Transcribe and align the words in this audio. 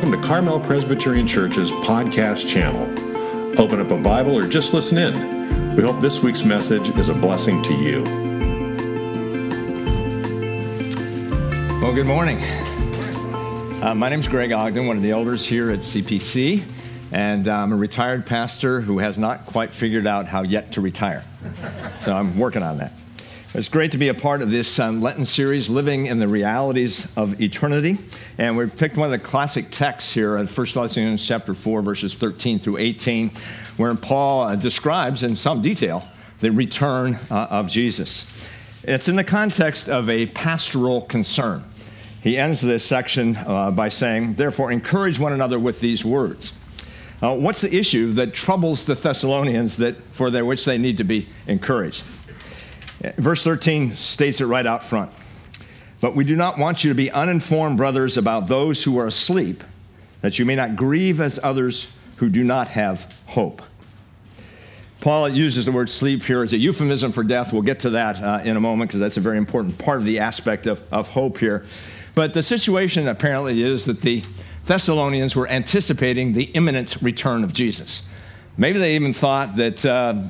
Welcome 0.00 0.18
to 0.18 0.26
Carmel 0.26 0.60
Presbyterian 0.60 1.26
Church's 1.26 1.70
podcast 1.70 2.48
channel. 2.48 2.84
Open 3.60 3.80
up 3.80 3.90
a 3.90 3.98
Bible 3.98 4.34
or 4.34 4.48
just 4.48 4.72
listen 4.72 4.96
in. 4.96 5.76
We 5.76 5.82
hope 5.82 6.00
this 6.00 6.22
week's 6.22 6.42
message 6.42 6.88
is 6.96 7.10
a 7.10 7.14
blessing 7.14 7.62
to 7.64 7.74
you. 7.74 8.02
Well, 11.82 11.94
good 11.94 12.06
morning. 12.06 12.42
Uh, 13.82 13.94
my 13.94 14.08
name 14.08 14.20
is 14.20 14.28
Greg 14.28 14.52
Ogden, 14.52 14.86
one 14.86 14.96
of 14.96 15.02
the 15.02 15.10
elders 15.10 15.44
here 15.44 15.70
at 15.70 15.80
CPC, 15.80 16.62
and 17.12 17.46
uh, 17.46 17.56
I'm 17.56 17.70
a 17.70 17.76
retired 17.76 18.24
pastor 18.24 18.80
who 18.80 19.00
has 19.00 19.18
not 19.18 19.44
quite 19.44 19.68
figured 19.68 20.06
out 20.06 20.26
how 20.26 20.44
yet 20.44 20.72
to 20.72 20.80
retire. 20.80 21.24
So 22.04 22.14
I'm 22.14 22.38
working 22.38 22.62
on 22.62 22.78
that. 22.78 22.92
It's 23.52 23.68
great 23.68 23.90
to 23.90 23.98
be 23.98 24.06
a 24.06 24.14
part 24.14 24.42
of 24.42 24.52
this 24.52 24.78
um, 24.78 25.00
Lenten 25.00 25.24
series, 25.24 25.68
Living 25.68 26.06
in 26.06 26.20
the 26.20 26.28
Realities 26.28 27.12
of 27.16 27.42
Eternity. 27.42 27.98
And 28.38 28.56
we've 28.56 28.74
picked 28.76 28.96
one 28.96 29.06
of 29.06 29.10
the 29.10 29.18
classic 29.18 29.70
texts 29.70 30.14
here 30.14 30.36
in 30.36 30.46
1 30.46 30.66
Thessalonians 30.72 31.26
chapter 31.26 31.52
4, 31.52 31.82
verses 31.82 32.14
13 32.14 32.60
through 32.60 32.76
18, 32.76 33.32
where 33.76 33.92
Paul 33.96 34.42
uh, 34.44 34.54
describes 34.54 35.24
in 35.24 35.36
some 35.36 35.62
detail 35.62 36.06
the 36.38 36.52
return 36.52 37.18
uh, 37.28 37.48
of 37.50 37.66
Jesus. 37.66 38.24
It's 38.84 39.08
in 39.08 39.16
the 39.16 39.24
context 39.24 39.88
of 39.88 40.08
a 40.08 40.26
pastoral 40.26 41.00
concern. 41.00 41.64
He 42.22 42.38
ends 42.38 42.60
this 42.60 42.84
section 42.84 43.36
uh, 43.36 43.72
by 43.72 43.88
saying, 43.88 44.34
Therefore, 44.34 44.70
encourage 44.70 45.18
one 45.18 45.32
another 45.32 45.58
with 45.58 45.80
these 45.80 46.04
words. 46.04 46.56
Uh, 47.20 47.36
what's 47.36 47.62
the 47.62 47.76
issue 47.76 48.12
that 48.12 48.32
troubles 48.32 48.84
the 48.84 48.94
Thessalonians 48.94 49.76
that, 49.78 49.96
for 50.12 50.30
their, 50.30 50.44
which 50.44 50.64
they 50.64 50.78
need 50.78 50.98
to 50.98 51.04
be 51.04 51.28
encouraged? 51.48 52.04
Verse 53.16 53.42
13 53.42 53.96
states 53.96 54.40
it 54.40 54.46
right 54.46 54.66
out 54.66 54.84
front. 54.84 55.10
But 56.00 56.14
we 56.14 56.24
do 56.24 56.36
not 56.36 56.58
want 56.58 56.84
you 56.84 56.90
to 56.90 56.94
be 56.94 57.10
uninformed, 57.10 57.76
brothers, 57.76 58.16
about 58.16 58.46
those 58.48 58.84
who 58.84 58.98
are 58.98 59.06
asleep, 59.06 59.62
that 60.22 60.38
you 60.38 60.44
may 60.44 60.56
not 60.56 60.76
grieve 60.76 61.20
as 61.20 61.38
others 61.42 61.92
who 62.16 62.28
do 62.28 62.44
not 62.44 62.68
have 62.68 63.14
hope. 63.26 63.62
Paul 65.00 65.30
uses 65.30 65.64
the 65.64 65.72
word 65.72 65.88
sleep 65.88 66.22
here 66.22 66.42
as 66.42 66.52
a 66.52 66.58
euphemism 66.58 67.12
for 67.12 67.24
death. 67.24 67.52
We'll 67.52 67.62
get 67.62 67.80
to 67.80 67.90
that 67.90 68.22
uh, 68.22 68.42
in 68.44 68.56
a 68.56 68.60
moment 68.60 68.90
because 68.90 69.00
that's 69.00 69.16
a 69.16 69.20
very 69.22 69.38
important 69.38 69.78
part 69.78 69.98
of 69.98 70.04
the 70.04 70.18
aspect 70.18 70.66
of, 70.66 70.82
of 70.92 71.08
hope 71.08 71.38
here. 71.38 71.64
But 72.14 72.34
the 72.34 72.42
situation 72.42 73.08
apparently 73.08 73.62
is 73.62 73.86
that 73.86 74.02
the 74.02 74.22
Thessalonians 74.66 75.34
were 75.34 75.48
anticipating 75.48 76.34
the 76.34 76.44
imminent 76.44 76.96
return 77.00 77.44
of 77.44 77.54
Jesus. 77.54 78.06
Maybe 78.58 78.78
they 78.78 78.94
even 78.94 79.14
thought 79.14 79.56
that 79.56 79.86
uh, 79.86 80.24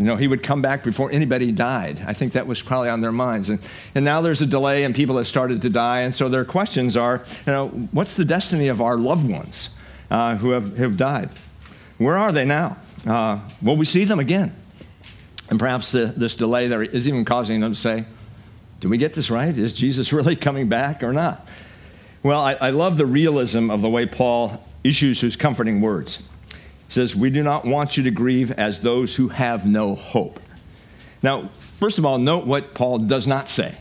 you 0.00 0.06
know, 0.06 0.16
he 0.16 0.26
would 0.26 0.42
come 0.42 0.62
back 0.62 0.82
before 0.82 1.12
anybody 1.12 1.52
died. 1.52 2.02
I 2.06 2.14
think 2.14 2.32
that 2.32 2.46
was 2.46 2.62
probably 2.62 2.88
on 2.88 3.02
their 3.02 3.12
minds. 3.12 3.50
And, 3.50 3.60
and 3.94 4.02
now 4.02 4.22
there's 4.22 4.40
a 4.40 4.46
delay 4.46 4.84
and 4.84 4.94
people 4.94 5.18
have 5.18 5.26
started 5.26 5.60
to 5.60 5.68
die. 5.68 6.00
And 6.00 6.14
so 6.14 6.30
their 6.30 6.46
questions 6.46 6.96
are, 6.96 7.22
you 7.46 7.52
know, 7.52 7.68
what's 7.68 8.16
the 8.16 8.24
destiny 8.24 8.68
of 8.68 8.80
our 8.80 8.96
loved 8.96 9.30
ones 9.30 9.68
uh, 10.10 10.36
who 10.38 10.52
have, 10.52 10.78
have 10.78 10.96
died? 10.96 11.28
Where 11.98 12.16
are 12.16 12.32
they 12.32 12.46
now? 12.46 12.78
Uh, 13.06 13.40
will 13.60 13.76
we 13.76 13.84
see 13.84 14.04
them 14.04 14.18
again? 14.18 14.56
And 15.50 15.58
perhaps 15.58 15.92
the, 15.92 16.06
this 16.06 16.34
delay 16.34 16.66
there 16.66 16.82
is 16.82 17.06
even 17.06 17.26
causing 17.26 17.60
them 17.60 17.72
to 17.72 17.78
say, 17.78 18.06
do 18.80 18.88
we 18.88 18.96
get 18.96 19.12
this 19.12 19.30
right? 19.30 19.54
Is 19.54 19.74
Jesus 19.74 20.12
really 20.14 20.34
coming 20.34 20.70
back 20.70 21.02
or 21.02 21.12
not? 21.12 21.46
Well, 22.22 22.40
I, 22.40 22.54
I 22.54 22.70
love 22.70 22.96
the 22.96 23.04
realism 23.04 23.70
of 23.70 23.82
the 23.82 23.90
way 23.90 24.06
Paul 24.06 24.66
issues 24.82 25.20
his 25.20 25.36
comforting 25.36 25.82
words 25.82 26.26
says, 26.90 27.16
We 27.16 27.30
do 27.30 27.42
not 27.42 27.64
want 27.64 27.96
you 27.96 28.02
to 28.02 28.10
grieve 28.10 28.52
as 28.52 28.80
those 28.80 29.16
who 29.16 29.28
have 29.28 29.64
no 29.64 29.94
hope. 29.94 30.38
Now, 31.22 31.48
first 31.78 31.98
of 31.98 32.04
all, 32.04 32.18
note 32.18 32.46
what 32.46 32.74
Paul 32.74 32.98
does 32.98 33.26
not 33.26 33.48
say. 33.48 33.76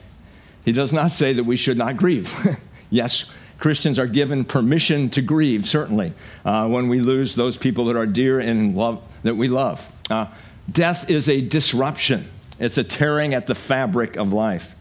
He 0.63 0.71
does 0.71 0.93
not 0.93 1.11
say 1.11 1.33
that 1.33 1.43
we 1.43 1.57
should 1.57 1.77
not 1.77 1.97
grieve. 1.97 2.57
yes, 2.89 3.31
Christians 3.57 3.99
are 3.99 4.07
given 4.07 4.45
permission 4.45 5.09
to 5.11 5.21
grieve, 5.21 5.67
certainly, 5.67 6.13
uh, 6.45 6.67
when 6.67 6.87
we 6.87 7.01
lose 7.01 7.35
those 7.35 7.57
people 7.57 7.85
that 7.85 7.97
are 7.97 8.05
dear 8.05 8.39
and 8.39 8.75
love, 8.75 9.01
that 9.23 9.35
we 9.35 9.47
love. 9.47 9.91
Uh, 10.09 10.27
death 10.71 11.09
is 11.09 11.27
a 11.27 11.41
disruption, 11.41 12.27
it's 12.59 12.77
a 12.77 12.83
tearing 12.83 13.33
at 13.33 13.47
the 13.47 13.55
fabric 13.55 14.15
of 14.15 14.31
life. 14.31 14.75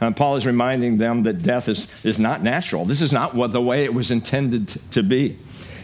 Uh, 0.00 0.12
Paul 0.12 0.36
is 0.36 0.46
reminding 0.46 0.98
them 0.98 1.24
that 1.24 1.42
death 1.42 1.68
is, 1.68 1.88
is 2.04 2.20
not 2.20 2.42
natural. 2.42 2.84
This 2.84 3.02
is 3.02 3.12
not 3.12 3.34
what 3.34 3.50
the 3.50 3.60
way 3.60 3.82
it 3.82 3.92
was 3.92 4.10
intended 4.10 4.68
to 4.92 5.02
be. 5.02 5.36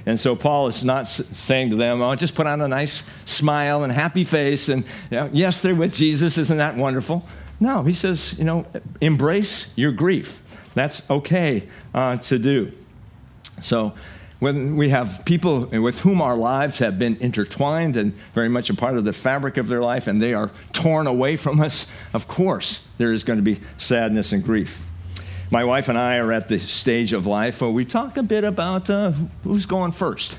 And 0.07 0.21
so 0.21 0.37
Paul 0.37 0.67
is 0.67 0.85
not 0.85 1.09
saying 1.09 1.71
to 1.71 1.77
them, 1.77 2.03
oh, 2.03 2.15
just 2.15 2.35
put 2.35 2.47
on 2.47 2.61
a 2.61 2.69
nice 2.69 3.03
smile 3.25 3.85
and 3.85 3.93
happy 3.93 4.25
face. 4.25 4.69
And 4.69 4.85
you 5.11 5.17
know, 5.19 5.31
yes, 5.33 5.63
they're 5.63 5.75
with 5.75 5.95
Jesus. 5.95 6.37
Isn't 6.37 6.59
that 6.59 6.77
wonderful? 6.77 7.27
No, 7.61 7.83
he 7.83 7.93
says, 7.93 8.39
you 8.39 8.45
know, 8.45 8.67
embrace 9.01 9.73
your 9.77 9.93
grief. 9.93 10.43
That's 10.75 11.09
okay 11.09 11.69
uh, 11.95 12.19
to 12.19 12.39
do. 12.39 12.73
So 13.63 13.95
when 14.41 14.77
we 14.77 14.91
have 14.91 15.23
people 15.25 15.67
with 15.67 16.01
whom 16.01 16.21
our 16.21 16.37
lives 16.37 16.81
have 16.81 16.99
been 16.99 17.17
intertwined 17.17 17.97
and 17.97 18.13
very 18.35 18.49
much 18.49 18.69
a 18.69 18.75
part 18.75 18.97
of 18.97 19.05
the 19.05 19.13
fabric 19.13 19.57
of 19.57 19.69
their 19.69 19.81
life, 19.81 20.07
and 20.07 20.21
they 20.21 20.35
are 20.35 20.51
torn 20.73 21.07
away 21.07 21.37
from 21.37 21.61
us, 21.61 21.91
of 22.13 22.29
course, 22.29 22.87
there 22.99 23.13
is 23.13 23.25
going 23.25 23.39
to 23.39 23.43
be 23.43 23.61
sadness 23.79 24.33
and 24.33 24.45
grief. 24.45 24.83
My 25.55 25.65
wife 25.65 25.89
and 25.89 25.97
I 25.97 26.17
are 26.17 26.33
at 26.33 26.49
the 26.49 26.59
stage 26.59 27.13
of 27.13 27.27
life 27.27 27.61
where 27.61 27.71
we 27.71 27.85
talk 27.85 28.17
a 28.17 28.25
bit 28.25 28.43
about 28.43 28.91
uh, 28.91 29.13
who's 29.45 29.67
going 29.67 29.93
first. 29.93 30.37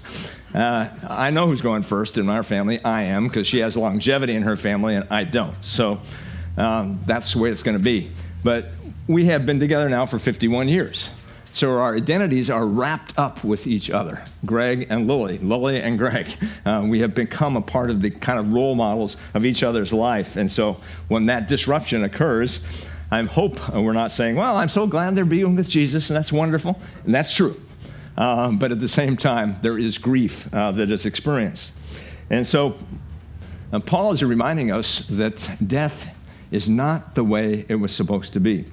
Uh, 0.54 0.90
I 1.08 1.32
know 1.32 1.48
who's 1.48 1.62
going 1.62 1.84
first 1.84 2.18
in 2.18 2.28
our 2.28 2.44
family. 2.44 2.84
I 2.84 3.04
am, 3.04 3.30
because 3.30 3.48
she 3.48 3.60
has 3.60 3.78
longevity 3.78 4.36
in 4.36 4.44
her 4.44 4.58
family 4.58 4.94
and 4.94 5.08
I 5.10 5.24
don't. 5.24 5.56
So 5.64 6.02
um, 6.58 7.00
that's 7.06 7.32
the 7.32 7.40
way 7.40 7.50
it's 7.50 7.64
going 7.64 7.78
to 7.78 7.84
be. 7.84 8.10
But 8.44 8.72
we 9.08 9.28
have 9.28 9.46
been 9.46 9.58
together 9.58 9.88
now 9.88 10.06
for 10.06 10.20
51 10.20 10.68
years. 10.68 11.10
So 11.54 11.80
our 11.80 11.96
identities 11.96 12.50
are 12.50 12.66
wrapped 12.66 13.18
up 13.18 13.42
with 13.42 13.68
each 13.68 13.90
other. 13.90 14.22
Greg 14.46 14.88
and 14.90 15.08
Lily, 15.08 15.38
Lily 15.38 15.82
and 15.82 15.98
Greg. 15.98 16.28
Uh, 16.66 16.86
we 16.90 17.00
have 17.00 17.16
become 17.16 17.56
a 17.56 17.62
part 17.62 17.90
of 17.90 18.02
the 18.02 18.10
kind 18.10 18.38
of 18.38 18.52
role 18.52 18.76
models 18.76 19.16
of 19.34 19.46
each 19.46 19.64
other's 19.64 19.94
life. 19.94 20.36
And 20.36 20.52
so 20.52 20.74
when 21.08 21.28
that 21.28 21.48
disruption 21.48 22.04
occurs, 22.04 22.90
I 23.16 23.24
hope 23.24 23.70
we're 23.70 23.94
not 23.94 24.12
saying, 24.12 24.36
well, 24.36 24.58
I'm 24.58 24.68
so 24.68 24.88
glad 24.88 25.16
they're 25.16 25.24
being 25.24 25.56
with 25.56 25.70
Jesus, 25.70 26.10
and 26.10 26.18
that's 26.18 26.34
wonderful. 26.34 26.78
And 27.06 27.16
that's 27.16 27.34
true. 27.34 27.56
Uh, 28.18 28.52
but 28.52 28.74
at 28.74 28.82
the 28.82 28.90
same 28.90 29.16
time, 29.16 29.56
there 29.62 29.78
is 29.78 29.98
grief 29.98 30.54
uh, 30.54 30.74
that 30.74 30.92
is 30.92 31.06
experienced. 31.06 31.74
And 32.30 32.46
so 32.46 32.78
uh, 33.72 33.80
Paul 33.80 34.12
is 34.12 34.22
reminding 34.22 34.70
us 34.70 35.06
that 35.08 35.50
death 35.66 36.14
is 36.52 36.68
not 36.68 37.16
the 37.16 37.24
way 37.24 37.66
it 37.70 37.76
was 37.76 37.96
supposed 37.96 38.34
to 38.34 38.42
be. 38.42 38.66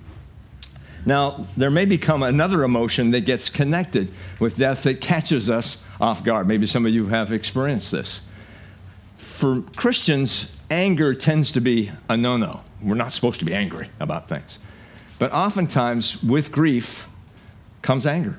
Now, 1.07 1.47
there 1.57 1.71
may 1.71 1.85
become 1.85 2.25
another 2.25 2.65
emotion 2.65 3.13
that 3.13 3.21
gets 3.21 3.49
connected 3.49 4.11
with 4.41 4.57
death 4.57 4.83
that 4.83 5.01
catches 5.01 5.51
us 5.51 5.85
off 6.01 6.25
guard. 6.25 6.49
Maybe 6.49 6.67
some 6.67 6.85
of 6.85 6.93
you 6.93 7.07
have 7.07 7.33
experienced 7.33 7.93
this. 7.93 8.23
For 9.43 9.61
Christians, 9.75 10.57
anger 10.71 11.15
tends 11.15 11.51
to 11.51 11.61
be 11.61 11.91
a 12.09 12.17
no 12.17 12.37
no. 12.37 12.61
We're 12.81 12.95
not 12.95 13.13
supposed 13.13 13.41
to 13.41 13.45
be 13.45 13.53
angry 13.53 13.91
about 13.99 14.29
things. 14.29 14.61
But 15.19 15.33
oftentimes, 15.33 16.23
with 16.23 16.53
grief 16.53 17.09
comes 17.83 18.07
anger. 18.07 18.39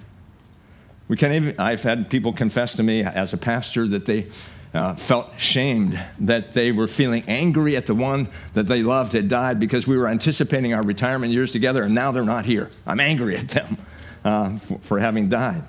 We 1.09 1.18
can't 1.18 1.34
even, 1.34 1.59
I've 1.59 1.84
had 1.84 2.09
people 2.09 2.31
confess 2.31 2.78
to 2.78 2.84
me 2.84 3.03
as 3.03 3.34
a 3.34 3.38
pastor 3.38 3.86
that 3.90 4.06
they 4.06 4.28
uh, 4.74 4.96
felt 4.96 5.38
shamed 5.38 6.02
that 6.19 6.53
they 6.53 6.72
were 6.72 6.88
feeling 6.88 7.25
angry 7.28 7.75
at 7.75 7.86
the 7.86 7.96
one 7.96 8.30
that 8.53 8.68
they 8.68 8.81
loved 8.81 9.12
had 9.12 9.28
died 9.28 9.59
because 9.59 9.86
we 9.86 9.97
were 9.97 10.08
anticipating 10.08 10.74
our 10.74 10.84
retirement 10.84 11.34
years 11.34 11.52
together 11.52 11.84
and 11.84 11.94
now 11.94 12.13
they're 12.13 12.24
not 12.24 12.46
here. 12.46 12.69
I'm 12.88 13.02
angry 13.02 13.36
at 13.36 13.50
them 13.50 13.78
uh, 14.24 14.56
for, 14.56 14.78
for, 14.80 15.00
having 15.00 15.28
died. 15.28 15.66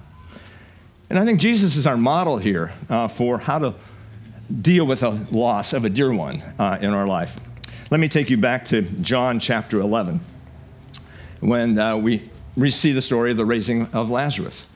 And 1.11 1.19
I 1.19 1.25
think 1.25 1.41
Jesus 1.41 1.75
is 1.75 1.89
our 1.89 1.97
model 1.97 2.39
here 2.39 2.73
uh, 2.89 3.09
for 3.09 3.39
how 3.39 3.59
to 3.59 3.75
deal 4.61 4.87
with 4.87 5.03
a 5.03 5.27
loss 5.31 5.73
of 5.73 5.85
a 5.85 5.91
dear 5.91 6.13
one 6.13 6.43
uh, 6.59 6.79
in 6.81 6.91
our 6.91 7.07
life. 7.07 7.39
Let 7.91 8.01
me 8.01 8.09
take 8.09 8.31
you 8.31 8.37
back 8.37 8.65
to 8.67 8.83
John 8.83 9.39
chapter 9.39 9.81
11 9.81 10.21
when 11.41 11.79
uh, 11.79 11.97
we, 11.97 12.29
we 12.57 12.71
see 12.71 12.93
the 12.93 13.03
story 13.03 13.31
of 13.31 13.37
the 13.37 13.45
raising 13.45 13.87
of 13.93 14.11
Lazarus. 14.11 14.67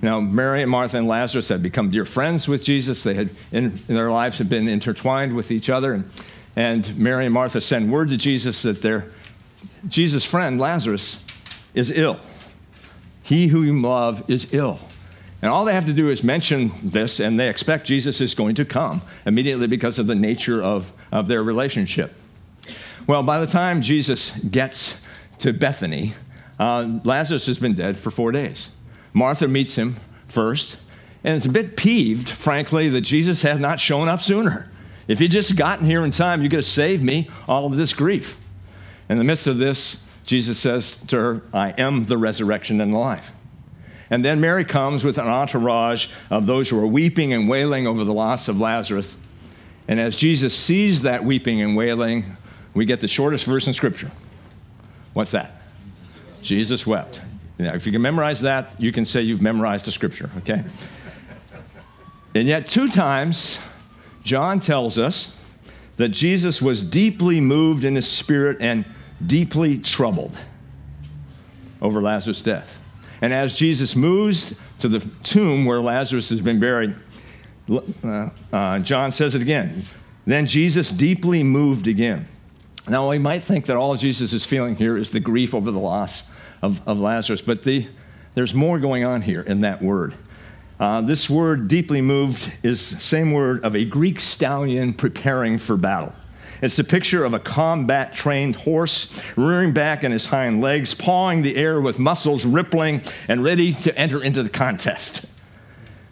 Now, 0.00 0.20
Mary 0.20 0.62
and 0.62 0.70
Martha 0.70 0.96
and 0.96 1.08
Lazarus 1.08 1.48
had 1.48 1.62
become 1.62 1.90
dear 1.90 2.04
friends 2.04 2.46
with 2.46 2.62
Jesus. 2.62 3.02
They 3.02 3.14
had, 3.14 3.30
in, 3.50 3.80
in 3.88 3.94
their 3.94 4.10
lives, 4.10 4.38
had 4.38 4.48
been 4.48 4.68
intertwined 4.68 5.34
with 5.34 5.50
each 5.50 5.70
other. 5.70 5.92
And, 5.92 6.10
and 6.54 6.96
Mary 6.98 7.24
and 7.24 7.34
Martha 7.34 7.60
send 7.60 7.90
word 7.90 8.10
to 8.10 8.16
Jesus 8.16 8.62
that 8.62 8.82
their 8.82 9.06
Jesus' 9.88 10.24
friend, 10.24 10.60
Lazarus, 10.60 11.24
is 11.74 11.90
ill. 11.90 12.20
He 13.22 13.48
who 13.48 13.62
you 13.62 13.80
love 13.80 14.28
is 14.30 14.52
ill. 14.54 14.78
And 15.40 15.50
all 15.50 15.64
they 15.64 15.74
have 15.74 15.86
to 15.86 15.92
do 15.92 16.10
is 16.10 16.24
mention 16.24 16.72
this, 16.82 17.20
and 17.20 17.38
they 17.38 17.48
expect 17.48 17.86
Jesus 17.86 18.20
is 18.20 18.34
going 18.34 18.56
to 18.56 18.64
come 18.64 19.02
immediately 19.24 19.68
because 19.68 19.98
of 19.98 20.08
the 20.08 20.16
nature 20.16 20.62
of, 20.62 20.92
of 21.12 21.28
their 21.28 21.42
relationship. 21.42 22.18
Well, 23.06 23.22
by 23.22 23.38
the 23.38 23.46
time 23.46 23.80
Jesus 23.80 24.36
gets 24.38 25.00
to 25.38 25.52
Bethany, 25.52 26.14
uh, 26.58 26.98
Lazarus 27.04 27.46
has 27.46 27.58
been 27.58 27.74
dead 27.74 27.96
for 27.96 28.10
four 28.10 28.32
days. 28.32 28.70
Martha 29.12 29.46
meets 29.46 29.76
him 29.76 29.94
first, 30.26 30.76
and 31.22 31.36
it's 31.36 31.46
a 31.46 31.50
bit 31.50 31.76
peeved, 31.76 32.28
frankly, 32.28 32.88
that 32.88 33.02
Jesus 33.02 33.42
had 33.42 33.60
not 33.60 33.78
shown 33.78 34.08
up 34.08 34.20
sooner. 34.20 34.70
If 35.06 35.20
he'd 35.20 35.30
just 35.30 35.56
gotten 35.56 35.86
here 35.86 36.04
in 36.04 36.10
time, 36.10 36.42
you 36.42 36.48
could 36.48 36.58
have 36.58 36.66
saved 36.66 37.02
me 37.02 37.30
all 37.46 37.64
of 37.66 37.76
this 37.76 37.94
grief. 37.94 38.38
In 39.08 39.18
the 39.18 39.24
midst 39.24 39.46
of 39.46 39.58
this, 39.58 40.02
Jesus 40.24 40.58
says 40.58 40.98
to 41.06 41.16
her, 41.16 41.42
I 41.54 41.70
am 41.78 42.06
the 42.06 42.18
resurrection 42.18 42.80
and 42.80 42.92
the 42.92 42.98
life. 42.98 43.32
And 44.10 44.24
then 44.24 44.40
Mary 44.40 44.64
comes 44.64 45.04
with 45.04 45.18
an 45.18 45.26
entourage 45.26 46.08
of 46.30 46.46
those 46.46 46.70
who 46.70 46.80
are 46.80 46.86
weeping 46.86 47.32
and 47.32 47.48
wailing 47.48 47.86
over 47.86 48.04
the 48.04 48.12
loss 48.12 48.48
of 48.48 48.58
Lazarus. 48.58 49.16
And 49.86 50.00
as 50.00 50.16
Jesus 50.16 50.54
sees 50.56 51.02
that 51.02 51.24
weeping 51.24 51.60
and 51.60 51.76
wailing, 51.76 52.24
we 52.74 52.84
get 52.84 53.00
the 53.00 53.08
shortest 53.08 53.44
verse 53.44 53.66
in 53.66 53.74
Scripture. 53.74 54.10
What's 55.12 55.32
that? 55.32 55.62
Jesus 56.42 56.86
wept. 56.86 57.20
Now, 57.58 57.74
if 57.74 57.86
you 57.86 57.92
can 57.92 58.02
memorize 58.02 58.42
that, 58.42 58.80
you 58.80 58.92
can 58.92 59.04
say 59.04 59.22
you've 59.22 59.42
memorized 59.42 59.84
the 59.84 59.92
Scripture, 59.92 60.30
okay? 60.38 60.64
And 62.34 62.46
yet, 62.46 62.68
two 62.68 62.88
times, 62.88 63.58
John 64.22 64.60
tells 64.60 64.98
us 64.98 65.34
that 65.96 66.10
Jesus 66.10 66.62
was 66.62 66.82
deeply 66.82 67.40
moved 67.40 67.82
in 67.82 67.96
his 67.96 68.06
spirit 68.06 68.58
and 68.60 68.84
deeply 69.26 69.78
troubled 69.78 70.38
over 71.82 72.00
Lazarus' 72.00 72.40
death. 72.40 72.77
And 73.20 73.32
as 73.32 73.54
Jesus 73.54 73.96
moves 73.96 74.60
to 74.80 74.88
the 74.88 75.00
tomb 75.22 75.64
where 75.64 75.80
Lazarus 75.80 76.28
has 76.28 76.40
been 76.40 76.60
buried, 76.60 76.94
uh, 77.70 78.30
uh, 78.52 78.78
John 78.80 79.12
says 79.12 79.34
it 79.34 79.42
again. 79.42 79.84
Then 80.24 80.46
Jesus 80.46 80.90
deeply 80.90 81.42
moved 81.42 81.88
again. 81.88 82.26
Now, 82.88 83.10
we 83.10 83.18
might 83.18 83.42
think 83.42 83.66
that 83.66 83.76
all 83.76 83.96
Jesus 83.96 84.32
is 84.32 84.46
feeling 84.46 84.76
here 84.76 84.96
is 84.96 85.10
the 85.10 85.20
grief 85.20 85.54
over 85.54 85.70
the 85.70 85.78
loss 85.78 86.28
of, 86.62 86.86
of 86.88 86.98
Lazarus, 86.98 87.42
but 87.42 87.62
the, 87.62 87.86
there's 88.34 88.54
more 88.54 88.78
going 88.78 89.04
on 89.04 89.20
here 89.20 89.42
in 89.42 89.60
that 89.62 89.82
word. 89.82 90.14
Uh, 90.80 91.00
this 91.00 91.28
word, 91.28 91.68
deeply 91.68 92.00
moved, 92.00 92.52
is 92.62 92.80
same 92.80 93.32
word 93.32 93.64
of 93.64 93.74
a 93.74 93.84
Greek 93.84 94.20
stallion 94.20 94.94
preparing 94.94 95.58
for 95.58 95.76
battle. 95.76 96.14
It's 96.60 96.78
a 96.78 96.84
picture 96.84 97.24
of 97.24 97.34
a 97.34 97.38
combat 97.38 98.14
trained 98.14 98.56
horse 98.56 99.22
rearing 99.36 99.72
back 99.72 100.02
on 100.02 100.10
his 100.10 100.26
hind 100.26 100.60
legs, 100.60 100.94
pawing 100.94 101.42
the 101.42 101.56
air 101.56 101.80
with 101.80 101.98
muscles 101.98 102.44
rippling 102.44 103.02
and 103.28 103.44
ready 103.44 103.72
to 103.72 103.96
enter 103.96 104.22
into 104.22 104.42
the 104.42 104.48
contest. 104.48 105.26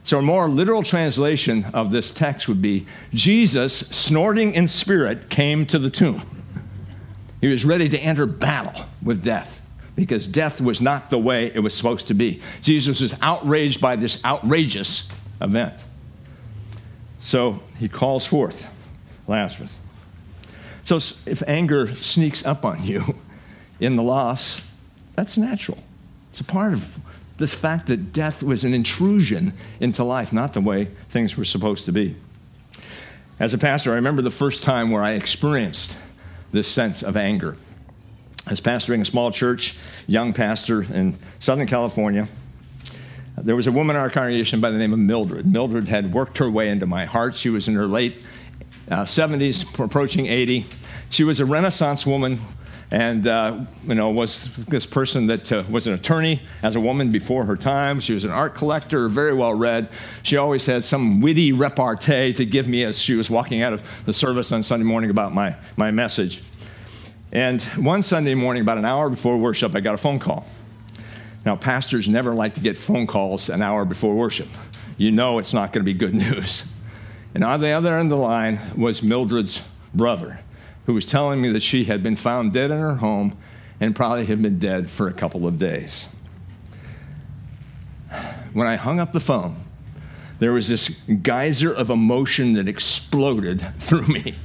So, 0.05 0.21
a 0.21 0.23
more 0.23 0.49
literal 0.49 0.85
translation 0.85 1.65
of 1.75 1.91
this 1.91 2.13
text 2.13 2.47
would 2.47 2.63
be 2.63 2.87
Jesus, 3.13 3.77
snorting 3.77 4.55
in 4.55 4.69
spirit, 4.69 5.31
came 5.31 5.67
to 5.67 5.81
the 5.81 5.91
tomb. 5.91 6.23
He 7.41 7.49
was 7.49 7.65
ready 7.65 7.89
to 7.89 7.99
enter 7.99 8.25
battle 8.25 8.87
with 9.03 9.25
death 9.25 9.61
because 9.97 10.29
death 10.29 10.61
was 10.61 10.81
not 10.81 11.11
the 11.11 11.19
way 11.19 11.47
it 11.47 11.59
was 11.59 11.75
supposed 11.75 12.07
to 12.09 12.15
be. 12.15 12.41
Jesus 12.63 13.01
was 13.01 13.17
outraged 13.21 13.81
by 13.81 13.97
this 13.97 14.25
outrageous 14.25 15.09
event. 15.41 15.85
So 17.19 17.61
he 17.79 17.89
calls 17.89 18.25
forth 18.25 18.73
Lazarus. 19.27 19.77
So 20.87 20.99
if 20.99 21.43
anger 21.49 21.93
sneaks 21.93 22.47
up 22.47 22.65
on 22.65 22.85
you 22.85 23.17
in 23.81 23.97
the 23.97 24.05
loss, 24.05 24.63
that's 25.17 25.37
natural. 25.37 25.79
It's 26.31 26.41
a 26.41 26.45
part 26.45 26.75
of 26.75 26.97
this 27.39 27.53
fact 27.53 27.89
that 27.89 28.13
death 28.13 28.41
was 28.41 28.63
an 28.63 28.73
intrusion 28.73 29.53
into 29.81 30.05
life, 30.05 30.33
not 30.33 30.53
the 30.53 30.61
way 30.61 30.85
things 31.09 31.37
were 31.37 31.45
supposed 31.45 31.87
to 31.87 31.93
be. 31.93 32.15
As 33.41 33.53
a 33.53 33.59
pastor, 33.59 33.91
I 33.91 33.97
remember 33.97 34.23
the 34.23 34.31
first 34.31 34.63
time 34.63 34.93
where 34.93 35.03
I 35.03 35.15
experienced 35.15 35.97
this 36.53 36.69
sense 36.69 37.03
of 37.03 37.17
anger. 37.17 37.57
I 38.47 38.51
was 38.51 38.61
pastoring 38.61 39.01
a 39.01 39.05
small 39.05 39.33
church, 39.33 39.77
young 40.07 40.33
pastor 40.33 40.85
in 40.85 41.17
Southern 41.41 41.67
California. 41.67 42.29
There 43.37 43.57
was 43.57 43.67
a 43.67 43.73
woman 43.73 43.97
in 43.97 44.03
our 44.03 44.09
congregation 44.09 44.61
by 44.61 44.71
the 44.71 44.79
name 44.79 44.93
of 44.93 45.01
Mildred. 45.01 45.47
Mildred 45.47 45.89
had 45.89 46.13
worked 46.13 46.39
her 46.39 46.49
way 46.49 46.69
into 46.69 46.87
my 46.87 47.07
heart. 47.07 47.35
She 47.35 47.51
was 47.51 47.67
in 47.67 47.75
her 47.75 47.89
late 47.89 48.19
uh, 48.91 49.05
70s, 49.05 49.79
approaching 49.85 50.27
80. 50.27 50.67
She 51.11 51.25
was 51.25 51.41
a 51.41 51.47
Renaissance 51.47 52.07
woman 52.07 52.39
and 52.91 53.27
uh, 53.27 53.65
you 53.87 53.95
know 53.95 54.11
was 54.11 54.55
this 54.67 54.87
person 54.87 55.27
that 55.27 55.51
uh, 55.51 55.65
was 55.69 55.87
an 55.87 55.95
attorney 55.95 56.41
as 56.63 56.77
a 56.77 56.81
woman 56.81 57.11
before 57.11 57.45
her 57.45 57.57
time. 57.57 58.01
She 58.01 58.15
was 58.15 58.25
an 58.25 58.31
art 58.31 58.55
collector 58.55 59.09
very 59.09 59.35
well 59.35 59.55
read. 59.55 59.89
She 60.23 60.37
always 60.37 60.67
had 60.67 60.85
some 60.85 61.21
witty 61.21 61.53
repartee 61.53 62.33
to 62.35 62.45
give 62.45 62.69
me 62.69 62.85
as 62.85 63.01
she 63.01 63.15
was 63.15 63.29
walking 63.29 63.63
out 63.63 63.73
of 63.73 64.05
the 64.07 64.13
service 64.13 64.53
on 64.53 64.63
sunday 64.63 64.85
morning 64.85 65.11
about 65.11 65.35
my, 65.35 65.57
my 65.77 65.91
message. 65.91 66.43
And 67.33 67.61
one 67.77 68.03
sunday 68.03 68.35
morning 68.35 68.63
about 68.63 68.79
an 68.79 68.85
hour 68.85 69.11
before 69.11 69.37
worship 69.37 69.75
i 69.75 69.81
got 69.81 69.95
a 69.95 69.99
phone 69.99 70.19
call. 70.19 70.47
Now 71.45 71.57
pastors 71.57 72.09
never 72.09 72.35
like 72.35 72.55
to 72.55 72.61
get 72.61 72.77
phone 72.77 73.07
calls 73.07 73.49
an 73.49 73.63
hour 73.63 73.85
before 73.85 74.15
worship. 74.15 74.49
You 74.97 75.11
know 75.11 75.39
it's 75.39 75.53
not 75.53 75.73
going 75.73 75.85
to 75.85 75.93
be 75.93 75.95
good 75.95 76.15
news 76.27 76.73
and 77.37 77.45
on 77.45 77.61
the 77.61 77.69
other 77.69 77.99
end 77.99 78.11
of 78.11 78.19
the 78.19 78.25
line 78.25 78.59
was 78.79 79.03
Mildred's 79.03 79.63
brother, 79.93 80.41
who 80.87 80.95
was 80.95 81.05
telling 81.05 81.43
me 81.43 81.51
that 81.51 81.63
she 81.63 81.85
had 81.85 82.03
been 82.03 82.17
found 82.17 82.55
dead 82.55 82.71
in 82.71 82.79
her 82.79 82.95
home 82.95 83.37
and 83.79 83.95
probably 83.95 84.25
had 84.25 84.41
been 84.41 84.59
dead 84.59 84.89
for 84.89 85.07
a 85.07 85.13
couple 85.13 85.47
of 85.47 85.59
days. 85.59 86.09
When 88.55 88.67
I 88.67 88.77
hung 88.77 89.01
up 89.01 89.13
the 89.13 89.21
phone, 89.21 89.57
there 90.39 90.55
was 90.55 90.71
this 90.71 90.89
geyser 90.89 91.75
of 91.75 91.91
emotion 91.91 92.55
that 92.55 92.69
exploded 92.69 93.61
through 93.81 94.07
me. 94.07 94.37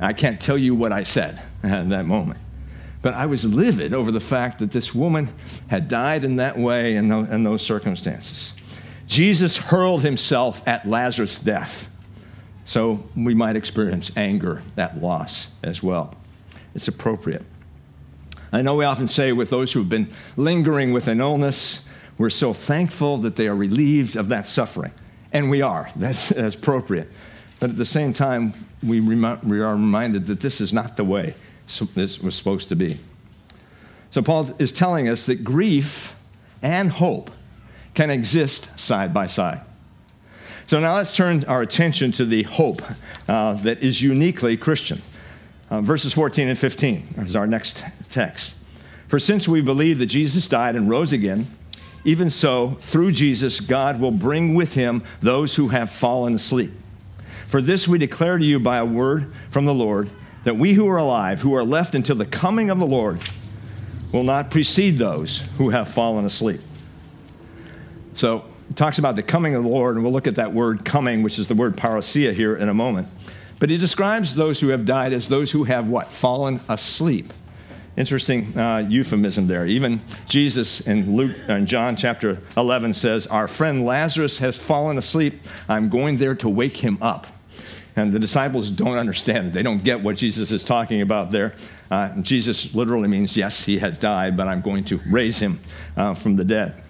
I 0.00 0.12
can't 0.12 0.40
tell 0.40 0.58
you 0.58 0.74
what 0.74 0.90
I 0.90 1.04
said 1.04 1.40
at 1.62 1.90
that 1.90 2.06
moment. 2.06 2.40
But 3.02 3.14
I 3.14 3.26
was 3.26 3.44
livid 3.44 3.94
over 3.94 4.10
the 4.10 4.18
fact 4.18 4.58
that 4.58 4.72
this 4.72 4.92
woman 4.92 5.32
had 5.68 5.86
died 5.86 6.24
in 6.24 6.34
that 6.36 6.58
way 6.58 6.96
and 6.96 7.12
in 7.12 7.44
those 7.44 7.62
circumstances. 7.62 8.52
Jesus 9.06 9.56
hurled 9.58 10.02
himself 10.02 10.66
at 10.66 10.88
Lazarus' 10.88 11.38
death 11.38 11.88
so 12.64 13.04
we 13.16 13.34
might 13.34 13.56
experience 13.56 14.10
anger, 14.16 14.62
that 14.76 15.00
loss 15.00 15.52
as 15.62 15.82
well. 15.82 16.14
It's 16.74 16.88
appropriate. 16.88 17.44
I 18.52 18.62
know 18.62 18.76
we 18.76 18.84
often 18.84 19.06
say 19.06 19.32
with 19.32 19.50
those 19.50 19.72
who 19.72 19.80
have 19.80 19.88
been 19.88 20.10
lingering 20.36 20.92
with 20.92 21.08
an 21.08 21.20
illness, 21.20 21.86
we're 22.18 22.30
so 22.30 22.52
thankful 22.52 23.18
that 23.18 23.36
they 23.36 23.48
are 23.48 23.56
relieved 23.56 24.16
of 24.16 24.28
that 24.28 24.46
suffering. 24.46 24.92
And 25.32 25.50
we 25.50 25.62
are, 25.62 25.90
that's, 25.96 26.28
that's 26.28 26.54
appropriate. 26.54 27.08
But 27.60 27.70
at 27.70 27.76
the 27.76 27.84
same 27.84 28.12
time, 28.12 28.52
we, 28.82 29.00
rem- 29.00 29.48
we 29.48 29.60
are 29.60 29.72
reminded 29.72 30.26
that 30.26 30.40
this 30.40 30.60
is 30.60 30.72
not 30.72 30.96
the 30.96 31.04
way 31.04 31.34
this 31.94 32.20
was 32.20 32.34
supposed 32.34 32.68
to 32.68 32.76
be. 32.76 32.98
So 34.10 34.20
Paul 34.20 34.50
is 34.58 34.72
telling 34.72 35.08
us 35.08 35.26
that 35.26 35.42
grief 35.42 36.14
and 36.60 36.90
hope 36.90 37.30
can 37.94 38.10
exist 38.10 38.78
side 38.78 39.14
by 39.14 39.26
side. 39.26 39.62
So 40.66 40.80
now 40.80 40.96
let's 40.96 41.14
turn 41.14 41.44
our 41.44 41.62
attention 41.62 42.12
to 42.12 42.24
the 42.24 42.44
hope 42.44 42.82
uh, 43.28 43.54
that 43.54 43.82
is 43.82 44.00
uniquely 44.00 44.56
Christian. 44.56 45.00
Uh, 45.70 45.80
verses 45.80 46.12
14 46.12 46.48
and 46.48 46.58
15 46.58 47.02
is 47.18 47.36
our 47.36 47.46
next 47.46 47.84
text. 48.10 48.56
For 49.08 49.18
since 49.18 49.48
we 49.48 49.60
believe 49.60 49.98
that 49.98 50.06
Jesus 50.06 50.48
died 50.48 50.76
and 50.76 50.88
rose 50.88 51.12
again, 51.12 51.46
even 52.04 52.30
so, 52.30 52.70
through 52.80 53.12
Jesus, 53.12 53.60
God 53.60 54.00
will 54.00 54.10
bring 54.10 54.54
with 54.54 54.74
him 54.74 55.02
those 55.20 55.54
who 55.56 55.68
have 55.68 55.90
fallen 55.90 56.34
asleep. 56.34 56.72
For 57.46 57.60
this 57.60 57.86
we 57.86 57.98
declare 57.98 58.38
to 58.38 58.44
you 58.44 58.58
by 58.58 58.78
a 58.78 58.84
word 58.84 59.32
from 59.50 59.66
the 59.66 59.74
Lord 59.74 60.10
that 60.44 60.56
we 60.56 60.72
who 60.72 60.88
are 60.88 60.96
alive, 60.96 61.40
who 61.40 61.54
are 61.54 61.64
left 61.64 61.94
until 61.94 62.16
the 62.16 62.26
coming 62.26 62.70
of 62.70 62.78
the 62.78 62.86
Lord, 62.86 63.20
will 64.12 64.24
not 64.24 64.50
precede 64.50 64.96
those 64.96 65.48
who 65.58 65.70
have 65.70 65.88
fallen 65.88 66.24
asleep. 66.24 66.60
So, 68.14 68.44
talks 68.72 68.98
about 68.98 69.16
the 69.16 69.22
coming 69.22 69.54
of 69.54 69.62
the 69.62 69.68
Lord, 69.68 69.96
and 69.96 70.04
we'll 70.04 70.12
look 70.12 70.26
at 70.26 70.36
that 70.36 70.52
word 70.52 70.84
coming, 70.84 71.22
which 71.22 71.38
is 71.38 71.48
the 71.48 71.54
word 71.54 71.76
parousia 71.76 72.32
here 72.32 72.54
in 72.54 72.68
a 72.68 72.74
moment. 72.74 73.08
But 73.58 73.70
he 73.70 73.78
describes 73.78 74.34
those 74.34 74.60
who 74.60 74.68
have 74.68 74.84
died 74.84 75.12
as 75.12 75.28
those 75.28 75.52
who 75.52 75.64
have 75.64 75.88
what? 75.88 76.08
Fallen 76.08 76.60
asleep. 76.68 77.32
Interesting 77.96 78.58
uh, 78.58 78.78
euphemism 78.88 79.46
there. 79.46 79.66
Even 79.66 80.00
Jesus 80.26 80.80
in 80.80 81.14
Luke 81.14 81.36
in 81.48 81.66
John 81.66 81.94
chapter 81.94 82.40
11 82.56 82.94
says, 82.94 83.26
"Our 83.26 83.46
friend 83.46 83.84
Lazarus 83.84 84.38
has 84.38 84.58
fallen 84.58 84.96
asleep. 84.96 85.34
I'm 85.68 85.88
going 85.88 86.16
there 86.16 86.34
to 86.36 86.48
wake 86.48 86.78
him 86.78 86.98
up." 87.02 87.26
And 87.94 88.12
the 88.12 88.18
disciples 88.18 88.70
don't 88.70 88.96
understand 88.96 89.48
it. 89.48 89.52
They 89.52 89.62
don't 89.62 89.84
get 89.84 90.02
what 90.02 90.16
Jesus 90.16 90.50
is 90.50 90.64
talking 90.64 91.02
about 91.02 91.30
there. 91.30 91.54
Uh, 91.90 92.16
Jesus 92.22 92.74
literally 92.74 93.08
means, 93.08 93.36
yes, 93.36 93.62
he 93.64 93.78
has 93.78 93.98
died, 93.98 94.34
but 94.34 94.48
I'm 94.48 94.62
going 94.62 94.84
to 94.84 94.98
raise 95.06 95.38
him 95.38 95.60
uh, 95.94 96.14
from 96.14 96.36
the 96.36 96.44
dead. 96.44 96.82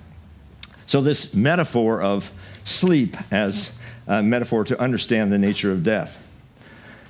So, 0.92 1.00
this 1.00 1.34
metaphor 1.34 2.02
of 2.02 2.30
sleep 2.64 3.16
as 3.32 3.74
a 4.06 4.22
metaphor 4.22 4.62
to 4.64 4.78
understand 4.78 5.32
the 5.32 5.38
nature 5.38 5.72
of 5.72 5.82
death. 5.82 6.22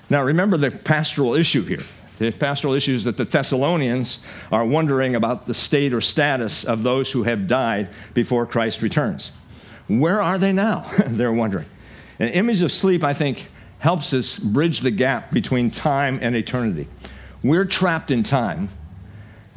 Now, 0.08 0.22
remember 0.22 0.56
the 0.56 0.70
pastoral 0.70 1.34
issue 1.34 1.64
here. 1.64 1.82
The 2.20 2.30
pastoral 2.30 2.74
issue 2.74 2.94
is 2.94 3.02
that 3.02 3.16
the 3.16 3.24
Thessalonians 3.24 4.24
are 4.52 4.64
wondering 4.64 5.16
about 5.16 5.46
the 5.46 5.54
state 5.54 5.92
or 5.92 6.00
status 6.00 6.62
of 6.62 6.84
those 6.84 7.10
who 7.10 7.24
have 7.24 7.48
died 7.48 7.88
before 8.14 8.46
Christ 8.46 8.82
returns. 8.82 9.32
Where 9.88 10.22
are 10.22 10.38
they 10.38 10.52
now? 10.52 10.88
They're 11.08 11.32
wondering. 11.32 11.66
An 12.20 12.28
image 12.28 12.62
of 12.62 12.70
sleep, 12.70 13.02
I 13.02 13.14
think, 13.14 13.48
helps 13.80 14.14
us 14.14 14.38
bridge 14.38 14.82
the 14.82 14.92
gap 14.92 15.32
between 15.32 15.72
time 15.72 16.20
and 16.22 16.36
eternity. 16.36 16.86
We're 17.42 17.64
trapped 17.64 18.12
in 18.12 18.22
time. 18.22 18.68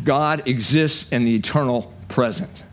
God 0.03 0.47
exists 0.47 1.11
in 1.11 1.25
the 1.25 1.35
eternal 1.35 1.93
present. 2.09 2.63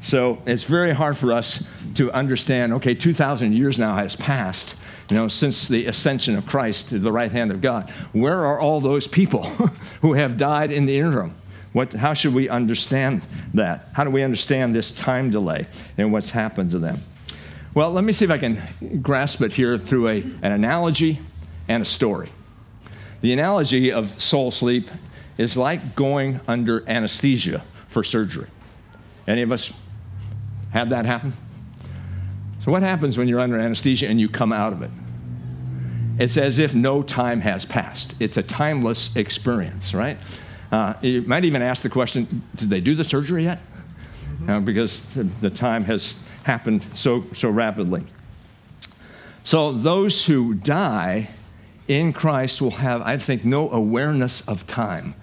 So 0.00 0.40
it's 0.46 0.64
very 0.64 0.92
hard 0.92 1.16
for 1.16 1.32
us 1.32 1.66
to 1.94 2.10
understand 2.12 2.72
okay, 2.74 2.94
2,000 2.94 3.52
years 3.52 3.78
now 3.78 3.96
has 3.96 4.14
passed, 4.14 4.80
you 5.10 5.16
know, 5.16 5.28
since 5.28 5.66
the 5.66 5.86
ascension 5.86 6.36
of 6.36 6.46
Christ 6.46 6.90
to 6.90 6.98
the 6.98 7.10
right 7.10 7.30
hand 7.30 7.50
of 7.50 7.60
God. 7.60 7.90
Where 8.12 8.44
are 8.44 8.60
all 8.60 8.80
those 8.80 9.08
people 9.08 9.42
who 10.02 10.12
have 10.12 10.38
died 10.38 10.70
in 10.70 10.86
the 10.86 10.98
interim? 10.98 11.34
What, 11.72 11.92
how 11.92 12.14
should 12.14 12.34
we 12.34 12.48
understand 12.48 13.22
that? 13.54 13.88
How 13.92 14.04
do 14.04 14.10
we 14.10 14.22
understand 14.22 14.74
this 14.74 14.92
time 14.92 15.30
delay 15.30 15.66
and 15.96 16.12
what's 16.12 16.30
happened 16.30 16.70
to 16.70 16.78
them? 16.78 17.02
Well, 17.74 17.90
let 17.90 18.04
me 18.04 18.12
see 18.12 18.24
if 18.24 18.30
I 18.30 18.38
can 18.38 19.02
grasp 19.02 19.42
it 19.42 19.52
here 19.52 19.76
through 19.78 20.08
a, 20.08 20.22
an 20.42 20.52
analogy 20.52 21.20
and 21.68 21.82
a 21.82 21.86
story. 21.86 22.30
The 23.20 23.32
analogy 23.32 23.92
of 23.92 24.20
soul 24.20 24.50
sleep 24.50 24.88
is 25.36 25.56
like 25.56 25.94
going 25.94 26.40
under 26.48 26.88
anesthesia 26.88 27.62
for 27.88 28.02
surgery. 28.02 28.48
Any 29.26 29.42
of 29.42 29.52
us 29.52 29.72
have 30.72 30.90
that 30.90 31.06
happen? 31.06 31.32
So, 32.60 32.72
what 32.72 32.82
happens 32.82 33.16
when 33.16 33.28
you're 33.28 33.40
under 33.40 33.58
anesthesia 33.58 34.08
and 34.08 34.20
you 34.20 34.28
come 34.28 34.52
out 34.52 34.72
of 34.72 34.82
it? 34.82 34.90
It's 36.18 36.36
as 36.36 36.58
if 36.58 36.74
no 36.74 37.02
time 37.02 37.40
has 37.40 37.64
passed. 37.64 38.14
It's 38.18 38.36
a 38.36 38.42
timeless 38.42 39.16
experience, 39.16 39.94
right? 39.94 40.18
Uh, 40.70 40.94
you 41.00 41.22
might 41.22 41.44
even 41.44 41.62
ask 41.62 41.82
the 41.82 41.88
question 41.88 42.42
did 42.56 42.68
they 42.68 42.80
do 42.80 42.94
the 42.94 43.04
surgery 43.04 43.44
yet? 43.44 43.58
Mm-hmm. 43.58 44.50
Uh, 44.50 44.60
because 44.60 45.02
the, 45.14 45.24
the 45.24 45.50
time 45.50 45.84
has 45.84 46.20
happened 46.44 46.82
so, 46.94 47.24
so 47.34 47.48
rapidly. 47.48 48.04
So, 49.44 49.72
those 49.72 50.26
who 50.26 50.54
die 50.54 51.30
in 51.86 52.12
Christ 52.12 52.60
will 52.60 52.72
have, 52.72 53.00
I 53.00 53.16
think, 53.16 53.44
no 53.44 53.70
awareness 53.70 54.46
of 54.46 54.66
time. 54.66 55.14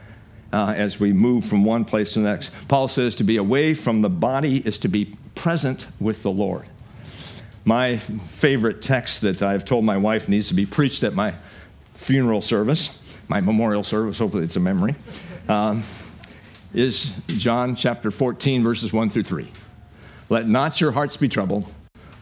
Uh, 0.54 0.74
as 0.78 1.02
we 1.02 1.12
move 1.12 1.44
from 1.44 1.66
one 1.66 1.84
place 1.84 2.14
to 2.14 2.20
the 2.20 2.30
next. 2.30 2.50
Paul 2.70 2.88
says 2.88 3.14
to 3.16 3.26
be 3.26 3.36
away 3.36 3.74
from 3.74 4.02
the 4.02 4.10
body 4.10 4.66
is 4.66 4.78
to 4.78 4.88
be 4.88 5.18
present 5.36 5.88
with 6.00 6.24
the 6.24 6.32
Lord. 6.32 6.66
My 7.64 7.98
favorite 7.98 8.82
text 8.82 9.22
that 9.22 9.44
I've 9.44 9.66
told 9.66 9.86
my 9.86 9.98
wife 9.98 10.30
needs 10.30 10.50
to 10.50 10.54
be 10.54 10.66
preached 10.66 11.04
at 11.04 11.14
my 11.14 11.34
funeral 11.94 12.42
service, 12.42 13.02
my 13.28 13.42
memorial 13.42 13.84
service, 13.84 14.20
hopefully 14.20 14.44
it's 14.44 14.56
a 14.56 14.60
memory, 14.60 14.96
um, 15.50 15.84
is 16.74 17.16
John 17.28 17.76
chapter 17.76 18.12
14, 18.12 18.64
verses 18.64 18.94
1 18.94 19.10
through 19.10 19.24
3. 19.24 19.52
Let 20.30 20.48
not 20.48 20.82
your 20.82 20.92
hearts 20.92 21.18
be 21.18 21.28
troubled. 21.28 21.72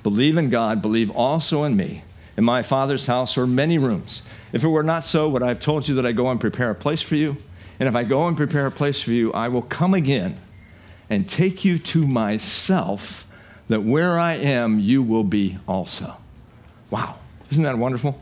Believe 0.03 0.37
in 0.37 0.49
God, 0.49 0.81
believe 0.81 1.09
also 1.11 1.63
in 1.63 1.75
me. 1.75 2.03
In 2.35 2.43
my 2.43 2.63
Father's 2.63 3.05
house 3.05 3.37
are 3.37 3.47
many 3.47 3.77
rooms. 3.77 4.23
If 4.51 4.63
it 4.63 4.67
were 4.67 4.83
not 4.83 5.05
so, 5.05 5.29
would 5.29 5.43
I 5.43 5.49
have 5.49 5.59
told 5.59 5.87
you 5.87 5.95
that 5.95 6.05
I 6.05 6.11
go 6.11 6.29
and 6.29 6.39
prepare 6.39 6.69
a 6.69 6.75
place 6.75 7.01
for 7.01 7.15
you? 7.15 7.37
And 7.79 7.87
if 7.87 7.95
I 7.95 8.03
go 8.03 8.27
and 8.27 8.35
prepare 8.35 8.65
a 8.65 8.71
place 8.71 9.01
for 9.01 9.11
you, 9.11 9.31
I 9.33 9.47
will 9.47 9.61
come 9.61 9.93
again 9.93 10.37
and 11.13 11.29
take 11.29 11.63
you 11.63 11.77
to 11.77 12.07
myself 12.07 13.27
that 13.67 13.83
where 13.83 14.19
I 14.19 14.33
am, 14.33 14.79
you 14.79 15.03
will 15.03 15.23
be 15.23 15.59
also. 15.67 16.17
Wow, 16.89 17.17
isn't 17.51 17.61
that 17.61 17.77
wonderful? 17.77 18.19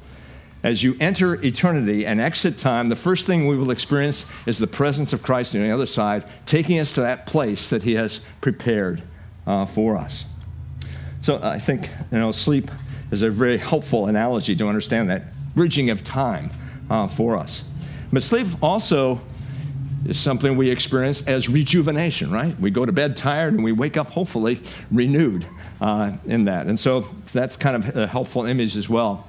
As 0.61 0.83
you 0.83 0.97
enter 0.99 1.43
eternity 1.43 2.05
and 2.05 2.19
exit 2.19 2.59
time, 2.59 2.89
the 2.89 2.97
first 2.97 3.25
thing 3.25 3.47
we 3.47 3.55
will 3.55 3.71
experience 3.71 4.25
is 4.45 4.59
the 4.59 4.67
presence 4.67 5.13
of 5.13 5.23
Christ 5.23 5.55
on 5.55 5.61
the 5.61 5.71
other 5.71 5.85
side, 5.85 6.25
taking 6.45 6.79
us 6.79 6.91
to 6.93 7.01
that 7.01 7.25
place 7.25 7.69
that 7.69 7.83
He 7.83 7.93
has 7.93 8.19
prepared 8.41 9.01
uh, 9.47 9.65
for 9.65 9.95
us. 9.95 10.25
So 11.21 11.39
I 11.41 11.59
think 11.59 11.89
you 12.11 12.19
know 12.19 12.31
sleep 12.33 12.69
is 13.09 13.21
a 13.21 13.29
very 13.29 13.57
helpful 13.57 14.07
analogy 14.07 14.55
to 14.57 14.67
understand 14.67 15.09
that 15.09 15.23
bridging 15.55 15.89
of 15.89 16.03
time 16.03 16.51
uh, 16.89 17.07
for 17.07 17.37
us. 17.37 17.67
But 18.11 18.21
sleep 18.21 18.47
also 18.61 19.21
is 20.05 20.19
something 20.19 20.57
we 20.57 20.69
experience 20.69 21.27
as 21.27 21.47
rejuvenation, 21.47 22.31
right? 22.31 22.59
We 22.59 22.71
go 22.71 22.85
to 22.85 22.91
bed 22.91 23.17
tired 23.17 23.53
and 23.53 23.63
we 23.63 23.71
wake 23.71 23.97
up 23.97 24.09
hopefully 24.11 24.59
renewed 24.91 25.45
uh, 25.79 26.13
in 26.25 26.45
that. 26.45 26.67
And 26.67 26.79
so 26.79 27.01
that's 27.33 27.55
kind 27.57 27.75
of 27.75 27.95
a 27.95 28.07
helpful 28.07 28.45
image 28.45 28.75
as 28.75 28.89
well. 28.89 29.27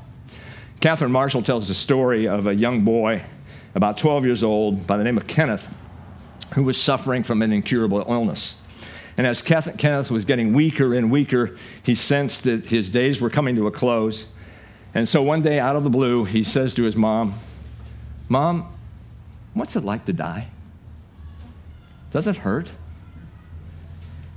Catherine 0.81 1.13
Marshall 1.13 1.43
tells 1.43 1.69
the 1.69 1.75
story 1.75 2.27
of 2.27 2.47
a 2.47 2.55
young 2.55 2.85
boy, 2.85 3.23
about 3.75 3.99
12 3.99 4.25
years 4.25 4.43
old, 4.43 4.87
by 4.87 4.97
the 4.97 5.05
name 5.05 5.17
of 5.17 5.27
Kenneth, 5.27 5.73
who 6.55 6.65
was 6.65 6.81
suffering 6.81 7.23
from 7.23 7.43
an 7.43 7.53
incurable 7.53 8.05
illness. 8.09 8.61
And 9.17 9.27
as 9.27 9.43
Kenneth 9.43 10.11
was 10.11 10.25
getting 10.25 10.55
weaker 10.55 10.95
and 10.95 11.11
weaker, 11.11 11.57
he 11.83 11.95
sensed 11.95 12.45
that 12.45 12.67
his 12.67 12.91
days 12.91 13.21
were 13.21 13.31
coming 13.31 13.57
to 13.57 13.67
a 13.67 13.71
close. 13.71 14.29
And 14.95 15.07
so 15.07 15.23
one 15.23 15.43
day, 15.43 15.59
out 15.59 15.77
of 15.77 15.85
the 15.85 15.91
blue, 15.91 16.25
he 16.25 16.43
says 16.43 16.75
to 16.75 16.83
his 16.83 16.97
mom, 16.97 17.35
Mom, 18.29 18.69
what's 19.55 19.77
it 19.77 19.85
like 19.85 20.07
to 20.07 20.13
die? 20.13 20.49
Does 22.13 22.27
it 22.27 22.37
hurt? 22.37 22.71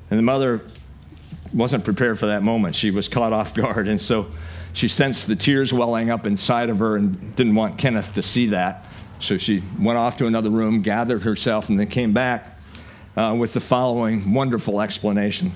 And 0.10 0.17
the 0.17 0.24
mother 0.24 0.62
wasn't 1.53 1.84
prepared 1.86 2.20
for 2.20 2.27
that 2.27 2.44
moment. 2.44 2.75
She 2.75 2.91
was 2.91 3.08
caught 3.08 3.34
off 3.34 3.53
guard. 3.53 3.88
And 3.88 4.01
so 4.01 4.27
she 4.74 4.88
sensed 4.88 5.27
the 5.27 5.36
tears 5.36 5.72
welling 5.72 6.10
up 6.10 6.25
inside 6.25 6.70
of 6.70 6.79
her 6.79 6.96
and 6.96 7.36
didn't 7.36 7.55
want 7.55 7.77
Kenneth 7.77 8.13
to 8.15 8.22
see 8.22 8.48
that. 8.48 8.86
So 9.20 9.38
she 9.38 9.63
went 9.79 9.98
off 9.98 10.17
to 10.17 10.27
another 10.27 10.50
room, 10.50 10.82
gathered 10.82 11.24
herself, 11.24 11.70
and 11.70 11.79
then 11.79 11.88
came 11.88 12.13
back 12.13 12.60
uh, 13.15 13.36
with 13.38 13.53
the 13.53 13.62
following 13.62 14.34
wonderful 14.34 14.82
explanation. 14.82 15.51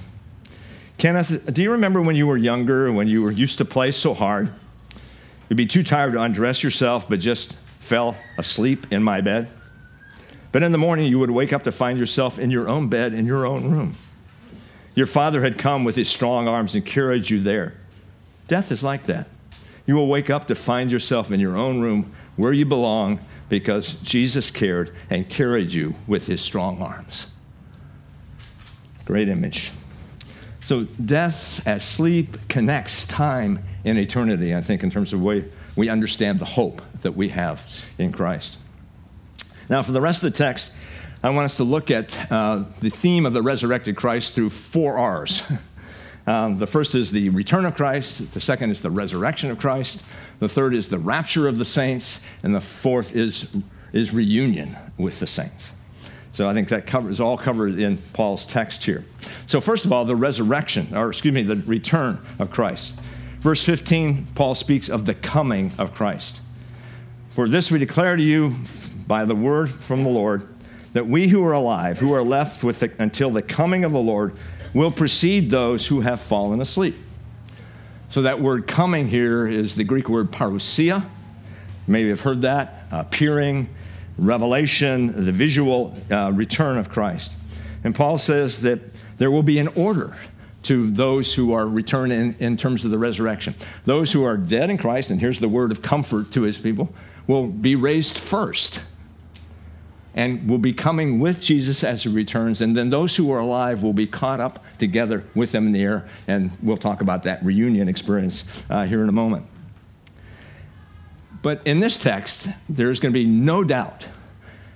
Kenneth, 0.97 1.53
do 1.53 1.61
you 1.61 1.71
remember 1.71 2.01
when 2.01 2.15
you 2.15 2.27
were 2.27 2.37
younger, 2.37 2.91
when 2.91 3.07
you 3.07 3.21
were 3.21 3.31
used 3.31 3.57
to 3.57 3.65
play 3.65 3.91
so 3.91 4.13
hard? 4.13 4.53
You'd 5.49 5.55
be 5.55 5.65
too 5.65 5.83
tired 5.83 6.13
to 6.13 6.21
undress 6.21 6.63
yourself, 6.63 7.09
but 7.09 7.19
just 7.19 7.55
fell 7.79 8.17
asleep 8.37 8.87
in 8.91 9.03
my 9.03 9.21
bed? 9.21 9.49
But 10.51 10.63
in 10.63 10.71
the 10.71 10.77
morning, 10.77 11.07
you 11.07 11.19
would 11.19 11.31
wake 11.31 11.53
up 11.53 11.63
to 11.63 11.71
find 11.71 11.99
yourself 11.99 12.39
in 12.39 12.49
your 12.49 12.67
own 12.67 12.87
bed 12.87 13.13
in 13.13 13.25
your 13.25 13.45
own 13.45 13.69
room. 13.69 13.95
Your 14.95 15.05
father 15.05 15.41
had 15.41 15.57
come 15.57 15.83
with 15.83 15.95
his 15.95 16.09
strong 16.09 16.47
arms 16.47 16.75
and 16.75 16.85
carried 16.85 17.29
you 17.29 17.39
there. 17.39 17.75
Death 18.47 18.71
is 18.71 18.83
like 18.83 19.05
that. 19.05 19.27
You 19.85 19.95
will 19.95 20.07
wake 20.07 20.29
up 20.29 20.47
to 20.47 20.55
find 20.55 20.91
yourself 20.91 21.31
in 21.31 21.39
your 21.39 21.55
own 21.55 21.81
room 21.81 22.11
where 22.35 22.53
you 22.53 22.65
belong 22.65 23.19
because 23.47 23.95
Jesus 24.01 24.51
cared 24.51 24.93
and 25.09 25.29
carried 25.29 25.71
you 25.71 25.95
with 26.07 26.27
his 26.27 26.41
strong 26.41 26.81
arms. 26.81 27.27
Great 29.05 29.29
image. 29.29 29.71
So, 30.63 30.83
death 30.83 31.65
as 31.67 31.83
sleep 31.83 32.47
connects 32.47 33.05
time 33.05 33.63
and 33.83 33.97
eternity, 33.97 34.55
I 34.55 34.61
think, 34.61 34.83
in 34.83 34.91
terms 34.91 35.13
of 35.13 35.21
way 35.21 35.45
we 35.75 35.89
understand 35.89 36.39
the 36.39 36.45
hope 36.45 36.81
that 37.01 37.15
we 37.15 37.29
have 37.29 37.83
in 37.97 38.11
Christ. 38.11 38.57
Now, 39.69 39.83
for 39.83 39.91
the 39.91 40.01
rest 40.01 40.23
of 40.23 40.31
the 40.31 40.37
text, 40.37 40.75
I 41.21 41.29
want 41.29 41.45
us 41.45 41.57
to 41.57 41.63
look 41.63 41.91
at 41.91 42.31
uh, 42.31 42.63
the 42.81 42.89
theme 42.89 43.25
of 43.25 43.33
the 43.33 43.41
resurrected 43.41 43.95
Christ 43.95 44.33
through 44.33 44.49
four 44.49 44.97
R's. 44.97 45.43
Um, 46.27 46.59
the 46.59 46.67
first 46.67 46.93
is 46.93 47.11
the 47.11 47.29
return 47.29 47.65
of 47.65 47.73
Christ, 47.73 48.35
the 48.35 48.41
second 48.41 48.69
is 48.69 48.83
the 48.83 48.91
resurrection 48.91 49.49
of 49.49 49.57
Christ, 49.57 50.05
the 50.37 50.49
third 50.49 50.75
is 50.75 50.87
the 50.87 50.99
rapture 50.99 51.47
of 51.47 51.57
the 51.57 51.65
saints, 51.65 52.21
and 52.43 52.53
the 52.53 52.61
fourth 52.61 53.15
is, 53.15 53.47
is 53.93 54.13
reunion 54.13 54.77
with 54.99 55.19
the 55.19 55.25
saints. 55.25 55.71
So 56.31 56.47
I 56.47 56.53
think 56.53 56.67
that 56.69 56.85
covers 56.85 57.19
all 57.19 57.35
covered 57.35 57.79
in 57.79 57.97
Paul's 58.13 58.45
text 58.45 58.83
here. 58.83 59.05
So 59.47 59.59
first 59.59 59.85
of 59.85 59.91
all, 59.91 60.05
the 60.05 60.15
resurrection, 60.15 60.95
or 60.95 61.09
excuse 61.09 61.33
me, 61.33 61.41
the 61.41 61.55
return 61.55 62.19
of 62.37 62.51
Christ. 62.51 62.99
Verse 63.39 63.65
15, 63.65 64.27
Paul 64.35 64.53
speaks 64.53 64.87
of 64.87 65.05
the 65.05 65.15
coming 65.15 65.71
of 65.79 65.95
Christ. 65.95 66.41
For 67.31 67.47
this 67.47 67.71
we 67.71 67.79
declare 67.79 68.15
to 68.15 68.23
you 68.23 68.53
by 69.09 69.25
the 69.25 69.33
word 69.33 69.71
from 69.71 70.03
the 70.03 70.09
Lord 70.09 70.47
that 70.93 71.07
we 71.07 71.27
who 71.29 71.43
are 71.43 71.51
alive, 71.51 71.97
who 71.97 72.13
are 72.13 72.21
left 72.21 72.63
with 72.63 72.79
the, 72.79 72.91
until 72.99 73.31
the 73.31 73.41
coming 73.41 73.83
of 73.83 73.91
the 73.91 73.99
Lord, 73.99 74.35
will 74.71 74.91
precede 74.91 75.49
those 75.49 75.87
who 75.87 76.01
have 76.01 76.21
fallen 76.21 76.61
asleep. 76.61 76.95
So 78.09 78.21
that 78.21 78.39
word 78.39 78.67
coming 78.67 79.07
here 79.07 79.47
is 79.47 79.73
the 79.73 79.83
Greek 79.83 80.09
word 80.09 80.31
parousia. 80.31 81.03
Maybe 81.87 82.09
you've 82.09 82.21
heard 82.21 82.43
that. 82.43 82.85
Appearing, 82.91 83.69
revelation, 84.19 85.25
the 85.25 85.31
visual 85.31 85.97
uh, 86.11 86.31
return 86.35 86.77
of 86.77 86.89
Christ. 86.89 87.35
And 87.83 87.95
Paul 87.95 88.19
says 88.19 88.61
that 88.61 88.79
there 89.17 89.31
will 89.31 89.43
be 89.43 89.57
an 89.57 89.69
order 89.69 90.15
to 90.63 90.91
those 90.91 91.33
who 91.33 91.51
are 91.51 91.65
returned 91.65 92.13
in, 92.13 92.35
in 92.37 92.57
terms 92.57 92.85
of 92.85 92.91
the 92.91 92.99
resurrection. 92.99 93.55
Those 93.85 94.11
who 94.11 94.23
are 94.23 94.37
dead 94.37 94.69
in 94.69 94.77
Christ, 94.77 95.09
and 95.09 95.19
here's 95.19 95.39
the 95.39 95.49
word 95.49 95.71
of 95.71 95.81
comfort 95.81 96.31
to 96.33 96.43
his 96.43 96.59
people, 96.59 96.93
will 97.25 97.47
be 97.47 97.75
raised 97.75 98.19
first 98.19 98.81
and 100.15 100.49
will 100.49 100.57
be 100.57 100.73
coming 100.73 101.19
with 101.19 101.41
Jesus 101.41 101.83
as 101.83 102.03
he 102.03 102.09
returns. 102.09 102.61
And 102.61 102.75
then 102.75 102.89
those 102.89 103.15
who 103.15 103.31
are 103.31 103.39
alive 103.39 103.83
will 103.83 103.93
be 103.93 104.07
caught 104.07 104.39
up 104.39 104.63
together 104.77 105.23
with 105.35 105.51
them 105.51 105.67
in 105.67 105.71
the 105.71 105.83
air. 105.83 106.07
And 106.27 106.51
we'll 106.61 106.77
talk 106.77 107.01
about 107.01 107.23
that 107.23 107.43
reunion 107.43 107.87
experience 107.87 108.65
uh, 108.69 108.85
here 108.85 109.03
in 109.03 109.09
a 109.09 109.13
moment. 109.13 109.45
But 111.41 111.65
in 111.65 111.79
this 111.79 111.97
text, 111.97 112.47
there's 112.67 112.99
going 112.99 113.13
to 113.13 113.19
be 113.19 113.25
no 113.25 113.63
doubt 113.63 114.07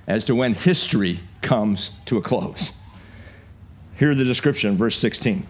as 0.07 0.25
to 0.25 0.35
when 0.35 0.53
history 0.53 1.19
comes 1.41 1.91
to 2.05 2.17
a 2.17 2.21
close. 2.21 2.77
Hear 3.95 4.15
the 4.15 4.23
description, 4.23 4.75
verse 4.75 4.97
16. 4.97 5.45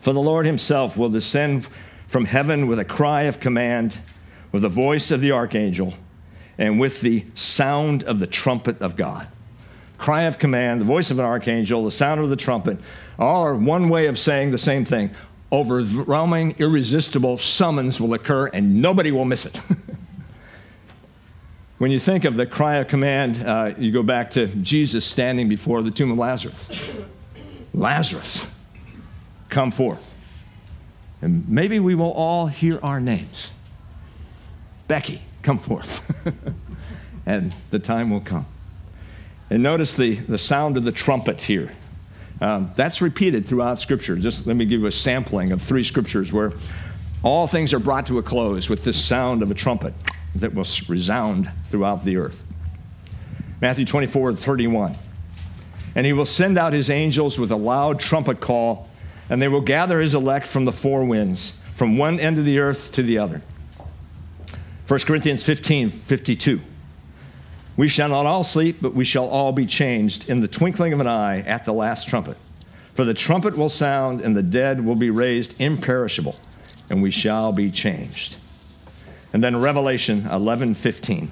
For 0.00 0.12
the 0.12 0.20
Lord 0.20 0.46
himself 0.46 0.96
will 0.96 1.08
descend 1.08 1.68
from 2.06 2.24
heaven 2.24 2.66
with 2.66 2.78
a 2.78 2.84
cry 2.84 3.22
of 3.22 3.40
command, 3.40 3.98
with 4.52 4.62
the 4.62 4.68
voice 4.68 5.10
of 5.10 5.20
the 5.20 5.32
archangel 5.32 5.94
and 6.62 6.78
with 6.78 7.00
the 7.00 7.24
sound 7.34 8.04
of 8.04 8.20
the 8.20 8.26
trumpet 8.26 8.80
of 8.80 8.94
God. 8.94 9.26
Cry 9.98 10.22
of 10.22 10.38
command, 10.38 10.80
the 10.80 10.84
voice 10.84 11.10
of 11.10 11.18
an 11.18 11.24
archangel, 11.24 11.84
the 11.84 11.90
sound 11.90 12.20
of 12.20 12.30
the 12.30 12.36
trumpet, 12.36 12.78
all 13.18 13.42
are 13.42 13.56
one 13.56 13.88
way 13.88 14.06
of 14.06 14.16
saying 14.16 14.52
the 14.52 14.58
same 14.58 14.84
thing. 14.84 15.10
Overwhelming, 15.50 16.54
irresistible 16.58 17.36
summons 17.36 18.00
will 18.00 18.14
occur, 18.14 18.46
and 18.46 18.80
nobody 18.80 19.10
will 19.10 19.24
miss 19.24 19.44
it. 19.44 19.60
When 21.78 21.90
you 21.90 21.98
think 21.98 22.24
of 22.24 22.36
the 22.36 22.46
cry 22.46 22.76
of 22.76 22.86
command, 22.86 23.42
uh, 23.44 23.74
you 23.76 23.90
go 23.90 24.04
back 24.04 24.30
to 24.32 24.46
Jesus 24.46 25.04
standing 25.04 25.48
before 25.48 25.82
the 25.82 25.90
tomb 25.90 26.12
of 26.12 26.18
Lazarus. 26.18 26.96
Lazarus, 27.74 28.48
come 29.48 29.72
forth. 29.72 30.14
And 31.20 31.48
maybe 31.48 31.80
we 31.80 31.96
will 31.96 32.12
all 32.12 32.46
hear 32.46 32.78
our 32.84 33.00
names. 33.00 33.50
Becky, 34.86 35.22
come 35.42 35.58
forth. 35.58 36.26
and 37.26 37.54
the 37.70 37.78
time 37.78 38.10
will 38.10 38.20
come. 38.20 38.46
And 39.50 39.62
notice 39.62 39.94
the, 39.94 40.14
the 40.14 40.38
sound 40.38 40.76
of 40.76 40.84
the 40.84 40.92
trumpet 40.92 41.42
here. 41.42 41.72
Um, 42.40 42.70
that's 42.74 43.00
repeated 43.00 43.46
throughout 43.46 43.78
Scripture. 43.78 44.16
Just 44.16 44.46
let 44.46 44.56
me 44.56 44.64
give 44.64 44.80
you 44.80 44.86
a 44.86 44.92
sampling 44.92 45.52
of 45.52 45.62
three 45.62 45.84
scriptures 45.84 46.32
where 46.32 46.52
all 47.22 47.46
things 47.46 47.72
are 47.72 47.78
brought 47.78 48.06
to 48.08 48.18
a 48.18 48.22
close 48.22 48.68
with 48.68 48.82
this 48.82 49.02
sound 49.02 49.42
of 49.42 49.50
a 49.50 49.54
trumpet 49.54 49.94
that 50.34 50.54
will 50.54 50.66
resound 50.88 51.50
throughout 51.70 52.04
the 52.04 52.16
earth. 52.16 52.42
Matthew 53.60 53.84
24, 53.84 54.32
31. 54.32 54.96
And 55.94 56.06
he 56.06 56.12
will 56.12 56.24
send 56.24 56.58
out 56.58 56.72
his 56.72 56.90
angels 56.90 57.38
with 57.38 57.52
a 57.52 57.56
loud 57.56 58.00
trumpet 58.00 58.40
call, 58.40 58.88
and 59.30 59.40
they 59.40 59.48
will 59.48 59.60
gather 59.60 60.00
his 60.00 60.14
elect 60.14 60.48
from 60.48 60.64
the 60.64 60.72
four 60.72 61.04
winds, 61.04 61.60
from 61.74 61.96
one 61.96 62.18
end 62.18 62.38
of 62.38 62.44
the 62.44 62.58
earth 62.58 62.92
to 62.92 63.02
the 63.02 63.18
other. 63.18 63.42
1 64.92 65.00
Corinthians 65.06 65.42
15, 65.42 65.88
52. 65.88 66.60
We 67.78 67.88
shall 67.88 68.10
not 68.10 68.26
all 68.26 68.44
sleep, 68.44 68.76
but 68.82 68.92
we 68.92 69.06
shall 69.06 69.26
all 69.26 69.50
be 69.50 69.64
changed 69.64 70.28
in 70.28 70.40
the 70.40 70.48
twinkling 70.48 70.92
of 70.92 71.00
an 71.00 71.06
eye 71.06 71.38
at 71.38 71.64
the 71.64 71.72
last 71.72 72.10
trumpet. 72.10 72.36
For 72.92 73.06
the 73.06 73.14
trumpet 73.14 73.56
will 73.56 73.70
sound, 73.70 74.20
and 74.20 74.36
the 74.36 74.42
dead 74.42 74.84
will 74.84 74.94
be 74.94 75.08
raised 75.08 75.58
imperishable, 75.58 76.38
and 76.90 77.00
we 77.00 77.10
shall 77.10 77.52
be 77.52 77.70
changed. 77.70 78.36
And 79.32 79.42
then 79.42 79.62
Revelation 79.62 80.26
11 80.26 80.74
15. 80.74 81.30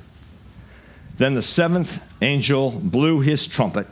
Then 1.18 1.34
the 1.34 1.42
seventh 1.42 2.02
angel 2.22 2.70
blew 2.70 3.20
his 3.20 3.46
trumpet. 3.46 3.86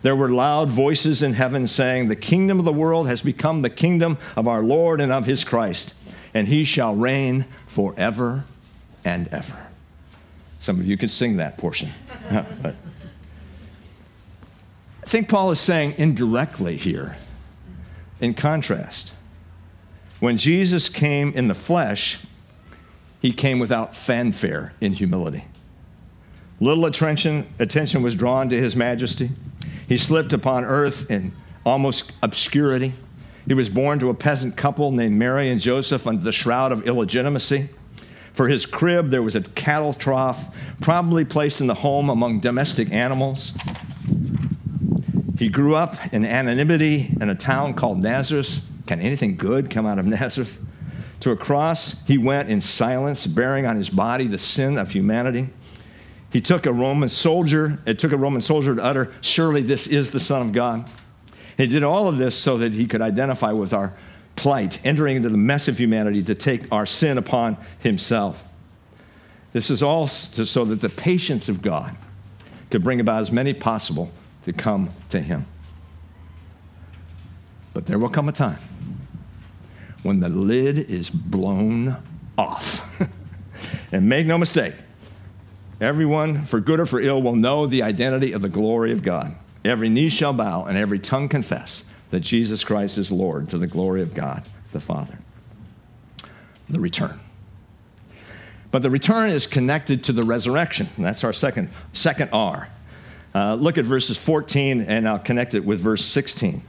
There 0.00 0.16
were 0.16 0.30
loud 0.30 0.70
voices 0.70 1.22
in 1.22 1.34
heaven 1.34 1.66
saying, 1.66 2.08
The 2.08 2.16
kingdom 2.16 2.58
of 2.58 2.64
the 2.64 2.72
world 2.72 3.06
has 3.08 3.20
become 3.20 3.60
the 3.60 3.68
kingdom 3.68 4.16
of 4.34 4.48
our 4.48 4.62
Lord 4.62 4.98
and 4.98 5.12
of 5.12 5.26
his 5.26 5.44
Christ, 5.44 5.92
and 6.32 6.48
he 6.48 6.64
shall 6.64 6.94
reign 6.94 7.44
forever 7.66 8.44
and 9.04 9.28
ever. 9.28 9.66
Some 10.60 10.80
of 10.80 10.86
you 10.86 10.96
could 10.96 11.10
sing 11.10 11.36
that 11.36 11.58
portion. 11.58 11.90
I 12.30 12.74
think 15.02 15.28
Paul 15.28 15.50
is 15.50 15.60
saying 15.60 15.94
indirectly 15.98 16.76
here, 16.76 17.18
in 18.20 18.34
contrast. 18.34 19.12
When 20.20 20.38
Jesus 20.38 20.88
came 20.88 21.32
in 21.32 21.48
the 21.48 21.54
flesh, 21.54 22.18
he 23.20 23.32
came 23.32 23.58
without 23.58 23.94
fanfare 23.94 24.74
in 24.80 24.94
humility. 24.94 25.44
Little 26.60 26.86
attention, 26.86 27.46
attention 27.58 28.02
was 28.02 28.14
drawn 28.14 28.48
to 28.48 28.56
his 28.58 28.76
majesty. 28.76 29.30
He 29.88 29.98
slipped 29.98 30.32
upon 30.32 30.64
earth 30.64 31.10
in 31.10 31.32
almost 31.66 32.12
obscurity. 32.22 32.94
He 33.46 33.54
was 33.54 33.68
born 33.68 33.98
to 33.98 34.08
a 34.08 34.14
peasant 34.14 34.56
couple 34.56 34.90
named 34.92 35.14
Mary 35.16 35.50
and 35.50 35.60
Joseph 35.60 36.06
under 36.06 36.22
the 36.22 36.32
shroud 36.32 36.72
of 36.72 36.86
illegitimacy. 36.86 37.68
For 38.34 38.48
his 38.48 38.66
crib, 38.66 39.10
there 39.10 39.22
was 39.22 39.36
a 39.36 39.42
cattle 39.42 39.94
trough, 39.94 40.54
probably 40.80 41.24
placed 41.24 41.60
in 41.60 41.68
the 41.68 41.74
home 41.74 42.10
among 42.10 42.40
domestic 42.40 42.92
animals. 42.92 43.52
He 45.38 45.48
grew 45.48 45.76
up 45.76 46.12
in 46.12 46.24
anonymity 46.24 47.14
in 47.20 47.30
a 47.30 47.34
town 47.34 47.74
called 47.74 47.98
Nazareth. 47.98 48.66
Can 48.86 49.00
anything 49.00 49.36
good 49.36 49.70
come 49.70 49.86
out 49.86 49.98
of 49.98 50.06
Nazareth? 50.06 50.60
To 51.20 51.30
a 51.30 51.36
cross, 51.36 52.04
he 52.06 52.18
went 52.18 52.50
in 52.50 52.60
silence, 52.60 53.26
bearing 53.26 53.66
on 53.66 53.76
his 53.76 53.88
body 53.88 54.26
the 54.26 54.36
sin 54.36 54.78
of 54.78 54.90
humanity. 54.90 55.48
He 56.32 56.40
took 56.40 56.66
a 56.66 56.72
Roman 56.72 57.08
soldier, 57.08 57.80
it 57.86 58.00
took 58.00 58.10
a 58.10 58.16
Roman 58.16 58.42
soldier 58.42 58.74
to 58.74 58.82
utter, 58.82 59.12
Surely 59.20 59.62
this 59.62 59.86
is 59.86 60.10
the 60.10 60.18
Son 60.18 60.42
of 60.42 60.52
God. 60.52 60.90
He 61.56 61.68
did 61.68 61.84
all 61.84 62.08
of 62.08 62.18
this 62.18 62.36
so 62.36 62.58
that 62.58 62.74
he 62.74 62.86
could 62.86 63.00
identify 63.00 63.52
with 63.52 63.72
our 63.72 63.94
plight, 64.44 64.78
entering 64.84 65.16
into 65.16 65.30
the 65.30 65.38
mess 65.38 65.68
of 65.68 65.78
humanity 65.78 66.22
to 66.22 66.34
take 66.34 66.70
our 66.70 66.84
sin 66.84 67.16
upon 67.16 67.56
himself. 67.78 68.44
This 69.54 69.70
is 69.70 69.82
all 69.82 70.06
so 70.06 70.66
that 70.66 70.82
the 70.82 70.90
patience 70.90 71.48
of 71.48 71.62
God 71.62 71.96
could 72.68 72.84
bring 72.84 73.00
about 73.00 73.22
as 73.22 73.32
many 73.32 73.54
possible 73.54 74.12
to 74.44 74.52
come 74.52 74.90
to 75.08 75.18
him. 75.18 75.46
But 77.72 77.86
there 77.86 77.98
will 77.98 78.10
come 78.10 78.28
a 78.28 78.32
time 78.32 78.58
when 80.02 80.20
the 80.20 80.28
lid 80.28 80.78
is 80.78 81.08
blown 81.08 81.96
off. 82.36 83.00
and 83.92 84.10
make 84.10 84.26
no 84.26 84.36
mistake, 84.36 84.74
everyone, 85.80 86.44
for 86.44 86.60
good 86.60 86.80
or 86.80 86.84
for 86.84 87.00
ill, 87.00 87.22
will 87.22 87.34
know 87.34 87.66
the 87.66 87.82
identity 87.82 88.32
of 88.32 88.42
the 88.42 88.50
glory 88.50 88.92
of 88.92 89.02
God. 89.02 89.34
Every 89.64 89.88
knee 89.88 90.10
shall 90.10 90.34
bow 90.34 90.66
and 90.66 90.76
every 90.76 90.98
tongue 90.98 91.30
confess 91.30 91.90
that 92.14 92.20
Jesus 92.20 92.62
Christ 92.62 92.96
is 92.96 93.10
Lord 93.10 93.50
to 93.50 93.58
the 93.58 93.66
glory 93.66 94.00
of 94.00 94.14
God 94.14 94.46
the 94.70 94.78
Father. 94.78 95.18
The 96.68 96.78
return. 96.78 97.18
But 98.70 98.82
the 98.82 98.90
return 98.90 99.30
is 99.30 99.48
connected 99.48 100.04
to 100.04 100.12
the 100.12 100.22
resurrection. 100.22 100.86
That's 100.96 101.24
our 101.24 101.32
second, 101.32 101.70
second 101.92 102.30
R. 102.32 102.68
Uh, 103.34 103.56
look 103.56 103.78
at 103.78 103.84
verses 103.84 104.16
14, 104.16 104.82
and 104.82 105.08
I'll 105.08 105.18
connect 105.18 105.56
it 105.56 105.64
with 105.64 105.80
verse 105.80 106.04
16. 106.04 106.62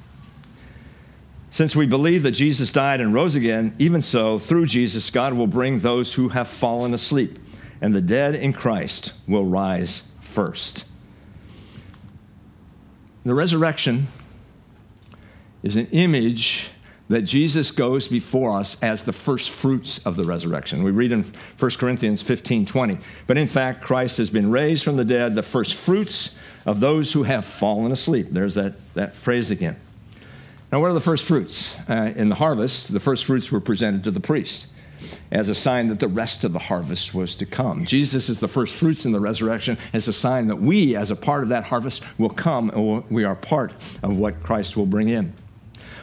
Since 1.51 1.75
we 1.75 1.85
believe 1.85 2.23
that 2.23 2.31
Jesus 2.31 2.71
died 2.71 2.99
and 2.99 3.13
rose 3.13 3.35
again, 3.35 3.75
even 3.77 4.01
so, 4.01 4.39
through 4.39 4.65
Jesus, 4.65 5.11
God 5.11 5.35
will 5.35 5.45
bring 5.45 5.77
those 5.77 6.15
who 6.15 6.29
have 6.29 6.47
fallen 6.47 6.91
asleep, 6.91 7.37
and 7.81 7.93
the 7.93 8.01
dead 8.01 8.33
in 8.33 8.51
Christ 8.51 9.13
will 9.27 9.45
rise 9.45 10.11
first. 10.21 10.89
The 13.23 13.35
resurrection 13.35 14.07
is 15.65 15.75
an 15.75 15.87
image 15.87 16.69
that 17.09 17.23
Jesus 17.23 17.71
goes 17.71 18.07
before 18.07 18.57
us 18.57 18.81
as 18.81 19.03
the 19.03 19.13
first 19.13 19.49
fruits 19.49 19.99
of 20.05 20.15
the 20.15 20.23
resurrection. 20.23 20.83
We 20.83 20.91
read 20.91 21.11
in 21.11 21.25
1 21.59 21.71
Corinthians 21.71 22.21
15 22.21 22.65
20. 22.65 22.99
But 23.27 23.37
in 23.37 23.47
fact, 23.47 23.81
Christ 23.81 24.17
has 24.19 24.29
been 24.29 24.49
raised 24.49 24.83
from 24.83 24.95
the 24.95 25.03
dead, 25.03 25.35
the 25.35 25.43
first 25.43 25.75
fruits 25.75 26.37
of 26.65 26.79
those 26.79 27.13
who 27.13 27.23
have 27.23 27.43
fallen 27.43 27.91
asleep. 27.91 28.27
There's 28.31 28.55
that, 28.55 28.93
that 28.93 29.13
phrase 29.13 29.51
again. 29.51 29.75
Now, 30.71 30.81
what 30.81 30.89
are 30.89 30.93
the 30.93 31.01
first 31.01 31.25
fruits? 31.25 31.77
Uh, 31.89 32.13
in 32.15 32.29
the 32.29 32.35
harvest, 32.35 32.93
the 32.93 32.99
first 32.99 33.25
fruits 33.25 33.51
were 33.51 33.59
presented 33.59 34.03
to 34.05 34.11
the 34.11 34.19
priest 34.19 34.67
as 35.31 35.49
a 35.49 35.55
sign 35.55 35.89
that 35.89 35.99
the 35.99 36.07
rest 36.07 36.43
of 36.43 36.53
the 36.53 36.59
harvest 36.59 37.13
was 37.13 37.35
to 37.35 37.45
come. 37.45 37.85
Jesus 37.85 38.29
is 38.29 38.39
the 38.39 38.47
first 38.47 38.73
fruits 38.73 39.05
in 39.05 39.11
the 39.11 39.19
resurrection 39.19 39.77
as 39.93 40.07
a 40.07 40.13
sign 40.13 40.47
that 40.47 40.55
we, 40.55 40.95
as 40.95 41.11
a 41.11 41.15
part 41.15 41.43
of 41.43 41.49
that 41.49 41.65
harvest, 41.65 42.03
will 42.17 42.29
come 42.29 42.69
and 42.71 43.03
we 43.11 43.23
are 43.23 43.35
part 43.35 43.73
of 44.01 44.17
what 44.17 44.41
Christ 44.41 44.75
will 44.75 44.85
bring 44.85 45.09
in. 45.09 45.33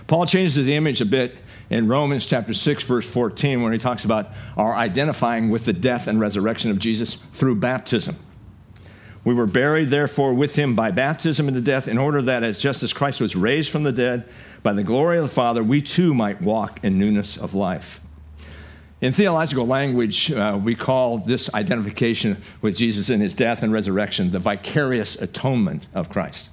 Paul 0.07 0.27
changes 0.27 0.55
his 0.55 0.69
image 0.69 1.01
a 1.01 1.07
bit 1.07 1.37
in 1.71 1.89
Romans 1.89 2.27
chapter 2.27 2.53
6, 2.53 2.85
verse 2.85 3.07
14, 3.07 3.63
when 3.63 3.73
he 3.73 3.79
talks 3.79 4.05
about 4.05 4.31
our 4.57 4.75
identifying 4.75 5.51
with 5.51 5.65
the 5.65 5.73
death 5.73 6.07
and 6.07 6.21
resurrection 6.21 6.71
of 6.71 6.79
Jesus 6.79 7.15
through 7.15 7.57
baptism. 7.57 8.17
We 9.25 9.35
were 9.35 9.47
buried, 9.47 9.89
therefore, 9.89 10.35
with 10.35 10.57
him 10.57 10.75
by 10.75 10.91
baptism 10.91 11.49
into 11.49 11.61
death, 11.61 11.87
in 11.87 11.97
order 11.97 12.21
that, 12.23 12.43
as 12.43 12.59
just 12.59 12.83
as 12.83 12.93
Christ 12.93 13.21
was 13.21 13.37
raised 13.37 13.71
from 13.71 13.85
the 13.85 13.93
dead 13.93 14.29
by 14.63 14.73
the 14.73 14.83
glory 14.83 15.19
of 15.19 15.25
the 15.25 15.35
Father, 15.35 15.63
we 15.63 15.81
too 15.81 16.13
might 16.13 16.43
walk 16.43 16.81
in 16.83 16.99
newness 16.99 17.37
of 17.37 17.55
life. 17.55 18.01
In 19.01 19.13
theological 19.13 19.67
language, 19.67 20.31
uh, 20.31 20.59
we 20.63 20.75
call 20.75 21.19
this 21.19 21.53
identification 21.55 22.41
with 22.61 22.77
Jesus 22.77 23.11
in 23.11 23.21
his 23.21 23.35
death 23.35 23.63
and 23.63 23.73
resurrection 23.73 24.31
the 24.31 24.39
vicarious 24.39 25.21
atonement 25.21 25.87
of 25.95 26.09
Christ. 26.09 26.51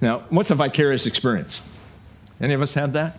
Now, 0.00 0.20
what's 0.30 0.50
a 0.50 0.54
vicarious 0.54 1.06
experience? 1.06 1.60
Any 2.40 2.54
of 2.54 2.62
us 2.62 2.74
had 2.74 2.92
that? 2.94 3.18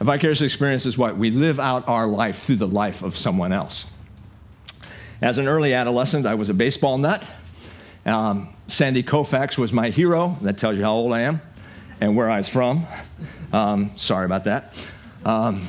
A 0.00 0.04
vicarious 0.04 0.42
experience 0.42 0.86
is 0.86 0.96
what? 0.96 1.16
We 1.16 1.30
live 1.30 1.58
out 1.58 1.88
our 1.88 2.06
life 2.06 2.42
through 2.42 2.56
the 2.56 2.68
life 2.68 3.02
of 3.02 3.16
someone 3.16 3.52
else. 3.52 3.90
As 5.20 5.38
an 5.38 5.48
early 5.48 5.74
adolescent, 5.74 6.26
I 6.26 6.34
was 6.34 6.50
a 6.50 6.54
baseball 6.54 6.98
nut. 6.98 7.28
Um, 8.06 8.48
Sandy 8.68 9.02
Koufax 9.02 9.58
was 9.58 9.72
my 9.72 9.90
hero. 9.90 10.36
That 10.42 10.58
tells 10.58 10.78
you 10.78 10.84
how 10.84 10.94
old 10.94 11.12
I 11.12 11.20
am 11.22 11.40
and 12.00 12.16
where 12.16 12.30
I 12.30 12.38
was 12.38 12.48
from. 12.48 12.86
Um, 13.52 13.90
sorry 13.96 14.24
about 14.24 14.44
that. 14.44 14.72
Um, 15.24 15.62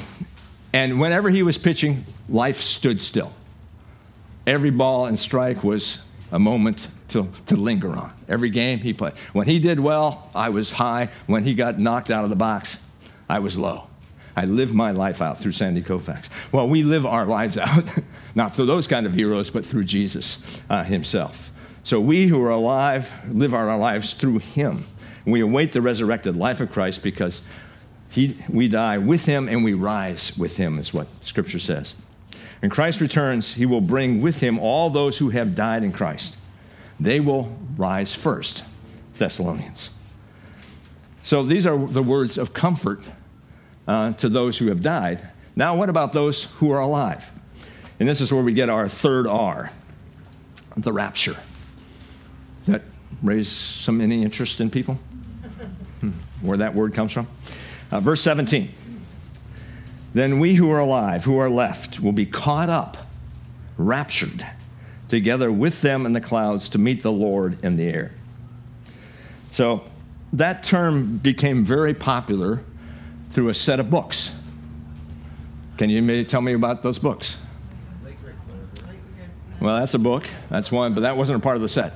and 0.74 1.00
whenever 1.00 1.30
he 1.30 1.42
was 1.42 1.58
pitching, 1.58 2.06
life 2.28 2.58
stood 2.58 3.02
still. 3.02 3.34
Every 4.46 4.70
ball 4.70 5.08
and 5.08 5.18
strike 5.18 5.64
was 5.64 6.04
a 6.32 6.40
moment 6.40 6.88
to, 7.10 7.30
to 7.48 7.56
linger 7.56 7.90
on. 7.90 8.14
Every 8.28 8.50
game 8.50 8.80
he 8.80 8.94
played. 8.94 9.18
When 9.34 9.48
he 9.48 9.60
did 9.60 9.80
well, 9.80 10.30
I 10.34 10.50
was 10.50 10.72
high. 10.72 11.10
When 11.28 11.44
he 11.44 11.54
got 11.54 11.80
knocked 11.80 12.10
out 12.10 12.24
of 12.24 12.30
the 12.30 12.36
box, 12.36 12.84
I 13.28 13.40
was 13.40 13.58
low. 13.58 13.88
I 14.36 14.46
lived 14.46 14.74
my 14.74 14.92
life 14.92 15.22
out 15.22 15.40
through 15.40 15.52
Sandy 15.52 15.82
Koufax. 15.82 16.30
Well, 16.52 16.70
we 16.70 16.84
live 16.84 17.06
our 17.06 17.26
lives 17.26 17.58
out, 17.58 17.84
not 18.36 18.56
through 18.56 18.68
those 18.68 18.88
kind 18.88 19.06
of 19.06 19.14
heroes, 19.14 19.50
but 19.50 19.66
through 19.66 19.84
Jesus 19.84 20.62
uh, 20.70 20.84
himself. 20.84 21.52
So 21.84 22.00
we 22.00 22.28
who 22.28 22.44
are 22.44 22.50
alive 22.50 23.12
live 23.32 23.54
our 23.54 23.78
lives 23.78 24.14
through 24.14 24.40
him. 24.40 24.86
We 25.26 25.42
await 25.42 25.74
the 25.74 25.82
resurrected 25.82 26.36
life 26.36 26.62
of 26.62 26.72
Christ 26.72 27.04
because 27.04 27.42
he, 28.10 28.38
we 28.50 28.68
die 28.68 28.98
with 28.98 29.26
him 29.26 29.48
and 29.48 29.64
we 29.64 29.74
rise 29.74 30.38
with 30.38 30.58
him, 30.58 30.80
is 30.80 30.94
what 30.94 31.08
Scripture 31.22 31.60
says. 31.60 31.96
When 32.62 32.72
Christ 32.72 33.00
returns, 33.02 33.54
he 33.54 33.66
will 33.66 33.82
bring 33.82 34.22
with 34.22 34.40
him 34.40 34.60
all 34.60 34.90
those 34.90 35.18
who 35.18 35.30
have 35.30 35.56
died 35.56 35.84
in 35.84 35.92
Christ. 35.92 36.39
They 37.00 37.20
will 37.20 37.58
rise 37.78 38.14
first, 38.14 38.64
Thessalonians. 39.16 39.92
So 41.24 41.44
these 41.44 41.66
are 41.66 41.78
the 41.78 42.04
words 42.04 42.38
of 42.38 42.54
comfort 42.54 43.02
uh, 43.88 44.14
to 44.14 44.30
those 44.30 44.58
who 44.58 44.68
have 44.68 44.82
died. 44.82 45.28
Now, 45.56 45.76
what 45.76 45.90
about 45.90 46.14
those 46.14 46.46
who 46.56 46.72
are 46.72 46.80
alive? 46.80 47.32
And 48.00 48.08
this 48.08 48.22
is 48.22 48.32
where 48.32 48.44
we 48.44 48.54
get 48.54 48.70
our 48.70 48.88
third 48.88 49.28
R 49.28 49.72
the 50.78 50.94
rapture. 50.94 51.36
That 52.68 52.84
raise 53.22 53.50
some 53.50 54.02
any 54.02 54.24
interest 54.24 54.62
in 54.62 54.70
people? 54.70 54.96
Hmm, 56.02 56.12
where 56.42 56.58
that 56.58 56.74
word 56.74 56.94
comes 56.94 57.12
from? 57.12 57.28
Uh, 57.92 58.00
verse 58.00 58.22
17. 58.22 58.70
Then 60.14 60.40
we 60.40 60.56
who 60.56 60.72
are 60.72 60.80
alive, 60.80 61.26
who 61.26 61.38
are 61.38 61.50
left, 61.50 62.00
will 62.00 62.12
be 62.12 62.26
caught 62.26 62.70
up, 62.70 62.98
raptured, 63.78 64.46
together 65.10 65.52
with 65.52 65.82
them 65.82 66.06
in 66.06 66.14
the 66.14 66.22
clouds 66.22 66.70
to 66.70 66.78
meet 66.78 67.04
the 67.04 67.12
Lord 67.12 67.64
in 67.64 67.76
the 67.76 67.88
air. 67.88 68.12
So 69.52 69.84
that 70.34 70.64
term 70.64 71.18
became 71.18 71.66
very 71.66 71.94
popular 71.94 72.64
through 73.32 73.50
a 73.50 73.54
set 73.54 73.80
of 73.80 73.90
books. 73.90 74.36
Can 75.78 75.90
you 75.90 76.02
maybe 76.02 76.26
tell 76.26 76.42
me 76.42 76.54
about 76.54 76.84
those 76.84 77.00
books? 77.00 77.38
Well, 79.60 79.78
that's 79.80 79.94
a 79.94 80.00
book. 80.00 80.26
That's 80.50 80.72
one, 80.72 80.94
but 80.94 81.02
that 81.02 81.18
wasn't 81.18 81.40
a 81.40 81.42
part 81.42 81.58
of 81.58 81.62
the 81.62 81.70
set. 81.70 81.94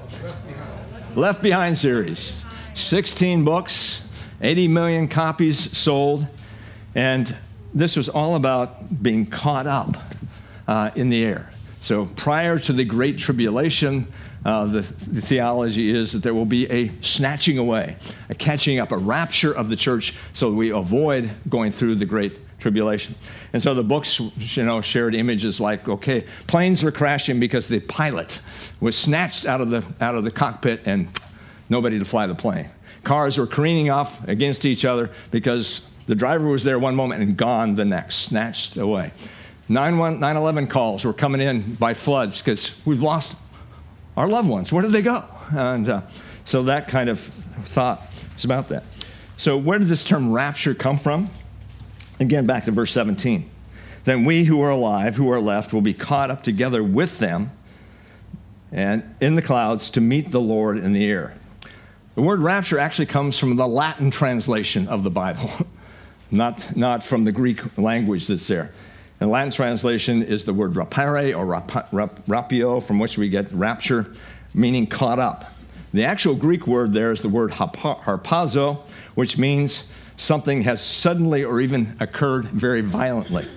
Left 1.16 1.42
Behind 1.42 1.78
series. 1.78 2.44
16 2.74 3.46
books, 3.46 4.02
80 4.42 4.68
million 4.68 5.08
copies 5.08 5.78
sold, 5.78 6.28
and 6.96 7.36
this 7.74 7.96
was 7.96 8.10
all 8.10 8.36
about 8.36 9.02
being 9.02 9.26
caught 9.26 9.68
up 9.68 9.96
uh, 10.68 10.90
in 10.96 11.10
the 11.10 11.24
air. 11.24 11.50
So 11.84 12.06
prior 12.06 12.58
to 12.60 12.72
the 12.72 12.86
Great 12.86 13.18
Tribulation, 13.18 14.08
uh, 14.46 14.66
the, 14.68 14.80
the, 14.80 15.20
theology 15.20 15.90
is 15.90 16.14
that 16.14 16.24
there 16.24 16.34
will 16.34 16.46
be 16.46 16.66
a 16.72 16.88
snatching 17.02 17.58
away, 17.58 17.98
a 18.30 18.36
catching 18.36 18.80
up, 18.80 18.94
a 18.94 18.98
rapture 18.98 19.52
of 19.52 19.68
the 19.68 19.76
church 19.76 20.16
so 20.32 20.50
we 20.54 20.70
avoid 20.70 21.30
going 21.50 21.74
through 21.74 21.96
the 21.96 22.06
Great 22.06 22.40
Tribulation. 22.60 23.16
And 23.52 23.62
so 23.62 23.74
the 23.74 23.84
books, 23.84 24.22
you 24.56 24.64
know, 24.64 24.80
shared 24.80 25.14
images 25.14 25.60
like, 25.60 25.90
okay, 25.90 26.24
planes 26.48 26.84
were 26.84 26.92
crashing 26.92 27.42
because 27.42 27.68
the 27.68 27.82
pilot 27.82 28.40
was 28.80 28.98
snatched 28.98 29.46
out 29.46 29.60
of 29.60 29.70
the, 29.70 29.86
out 30.00 30.16
of 30.16 30.24
the 30.24 30.32
cockpit 30.32 30.84
and 30.86 31.10
nobody 31.68 32.00
to 32.00 32.06
fly 32.06 32.28
the 32.28 32.36
plane. 32.36 32.70
Cars 33.04 33.38
were 33.38 33.48
careening 33.48 33.90
off 33.90 34.26
against 34.30 34.66
each 34.66 34.86
other 34.86 35.12
because 35.32 35.90
the 36.08 36.16
driver 36.16 36.48
was 36.48 36.64
there 36.64 36.80
one 36.80 36.96
moment 36.96 37.22
and 37.22 37.36
gone 37.36 37.76
the 37.76 37.84
next, 37.84 38.16
snatched 38.20 38.78
away. 38.78 39.12
911 39.70 40.68
calls 40.68 41.06
were 41.06 41.14
coming 41.14 41.42
in 41.42 41.76
by 41.76 41.94
floods 41.94 42.42
because 42.42 42.80
we've 42.86 43.02
lost 43.02 43.36
our 44.18 44.28
loved 44.28 44.50
ones. 44.50 44.72
Where 44.72 44.82
did 44.82 44.92
they 44.92 45.02
go? 45.02 45.24
And 45.52 45.88
uh, 45.88 46.02
so 46.46 46.64
that 46.64 46.88
kind 46.88 47.10
of 47.10 47.20
thought 47.20 48.02
is 48.36 48.46
about 48.46 48.70
that. 48.70 48.84
So, 49.38 49.58
where 49.58 49.80
did 49.80 49.88
this 49.88 50.04
term 50.04 50.32
rapture 50.32 50.74
come 50.74 50.98
from? 50.98 51.30
Again, 52.20 52.46
back 52.46 52.66
to 52.66 52.72
verse 52.72 52.92
17. 52.92 53.50
Then 54.04 54.26
we 54.26 54.44
who 54.44 54.62
are 54.62 54.70
alive, 54.70 55.16
who 55.16 55.32
are 55.32 55.40
left, 55.40 55.74
will 55.74 55.82
be 55.82 55.94
caught 55.94 56.30
up 56.30 56.44
together 56.44 56.84
with 56.84 57.20
them 57.20 57.52
and 58.72 59.16
in 59.22 59.36
the 59.36 59.42
clouds 59.42 59.90
to 59.92 60.02
meet 60.02 60.32
the 60.32 60.42
Lord 60.42 60.78
in 60.78 60.94
the 60.94 61.06
air. 61.10 61.34
The 62.16 62.22
word 62.22 62.42
rapture 62.42 62.78
actually 62.78 63.06
comes 63.08 63.40
from 63.40 63.56
the 63.56 63.68
Latin 63.68 64.12
translation 64.12 64.88
of 64.88 65.04
the 65.04 65.10
Bible, 65.10 65.50
not, 66.32 66.76
not 66.76 67.04
from 67.04 67.24
the 67.24 67.32
Greek 67.32 67.78
language 67.78 68.28
that's 68.28 68.48
there. 68.48 68.72
The 69.24 69.30
Latin 69.30 69.52
translation 69.52 70.22
is 70.22 70.44
the 70.44 70.54
word 70.54 70.74
rapare 70.74 71.34
or 71.34 71.46
rap, 71.46 71.88
rap, 71.94 72.20
rapio, 72.28 72.84
from 72.84 73.00
which 73.00 73.18
we 73.18 73.30
get 73.30 73.50
rapture, 73.54 74.14
meaning 74.54 74.86
caught 74.86 75.18
up. 75.18 75.54
The 75.94 76.04
actual 76.04 76.36
Greek 76.36 76.68
word 76.68 76.92
there 76.92 77.10
is 77.10 77.22
the 77.22 77.30
word 77.30 77.52
harpazo, 77.52 78.82
which 79.16 79.38
means 79.38 79.90
something 80.18 80.64
has 80.64 80.84
suddenly 80.84 81.46
or 81.46 81.62
even 81.62 81.96
occurred 82.02 82.48
very 82.48 82.82
violently. 82.82 83.48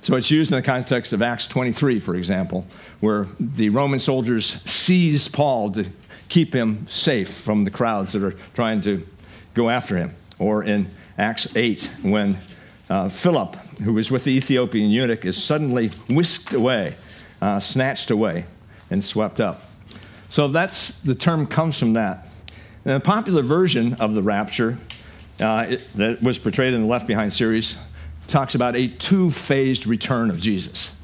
So 0.00 0.16
it's 0.16 0.28
used 0.28 0.50
in 0.50 0.56
the 0.56 0.62
context 0.62 1.12
of 1.12 1.22
Acts 1.22 1.46
23, 1.46 2.00
for 2.00 2.16
example, 2.16 2.66
where 2.98 3.28
the 3.38 3.68
Roman 3.68 4.00
soldiers 4.00 4.60
seized 4.68 5.32
Paul 5.32 5.70
to 5.70 5.86
keep 6.30 6.52
him 6.52 6.84
safe 6.88 7.30
from 7.30 7.62
the 7.62 7.70
crowds 7.70 8.12
that 8.14 8.24
are 8.24 8.34
trying 8.54 8.80
to 8.80 9.06
go 9.54 9.70
after 9.70 9.96
him. 9.96 10.10
Or 10.40 10.64
in 10.64 10.88
Acts 11.16 11.56
8, 11.56 11.88
when 12.02 12.38
uh, 12.92 13.08
Philip, 13.08 13.56
who 13.82 13.94
was 13.94 14.10
with 14.10 14.24
the 14.24 14.32
Ethiopian 14.32 14.90
eunuch, 14.90 15.24
is 15.24 15.42
suddenly 15.42 15.88
whisked 16.10 16.52
away, 16.52 16.94
uh, 17.40 17.58
snatched 17.58 18.10
away, 18.10 18.44
and 18.90 19.02
swept 19.02 19.40
up. 19.40 19.62
So 20.28 20.48
that's 20.48 20.98
the 21.00 21.14
term 21.14 21.46
comes 21.46 21.78
from 21.78 21.94
that. 21.94 22.28
And 22.84 22.94
the 22.94 23.00
popular 23.00 23.40
version 23.40 23.94
of 23.94 24.12
the 24.12 24.22
rapture 24.22 24.76
uh, 25.40 25.66
it, 25.70 25.92
that 25.94 26.22
was 26.22 26.38
portrayed 26.38 26.74
in 26.74 26.82
the 26.82 26.86
Left 26.86 27.06
Behind 27.06 27.32
series 27.32 27.78
talks 28.28 28.54
about 28.54 28.76
a 28.76 28.88
two 28.88 29.30
phased 29.30 29.86
return 29.86 30.28
of 30.28 30.38
Jesus. 30.38 30.94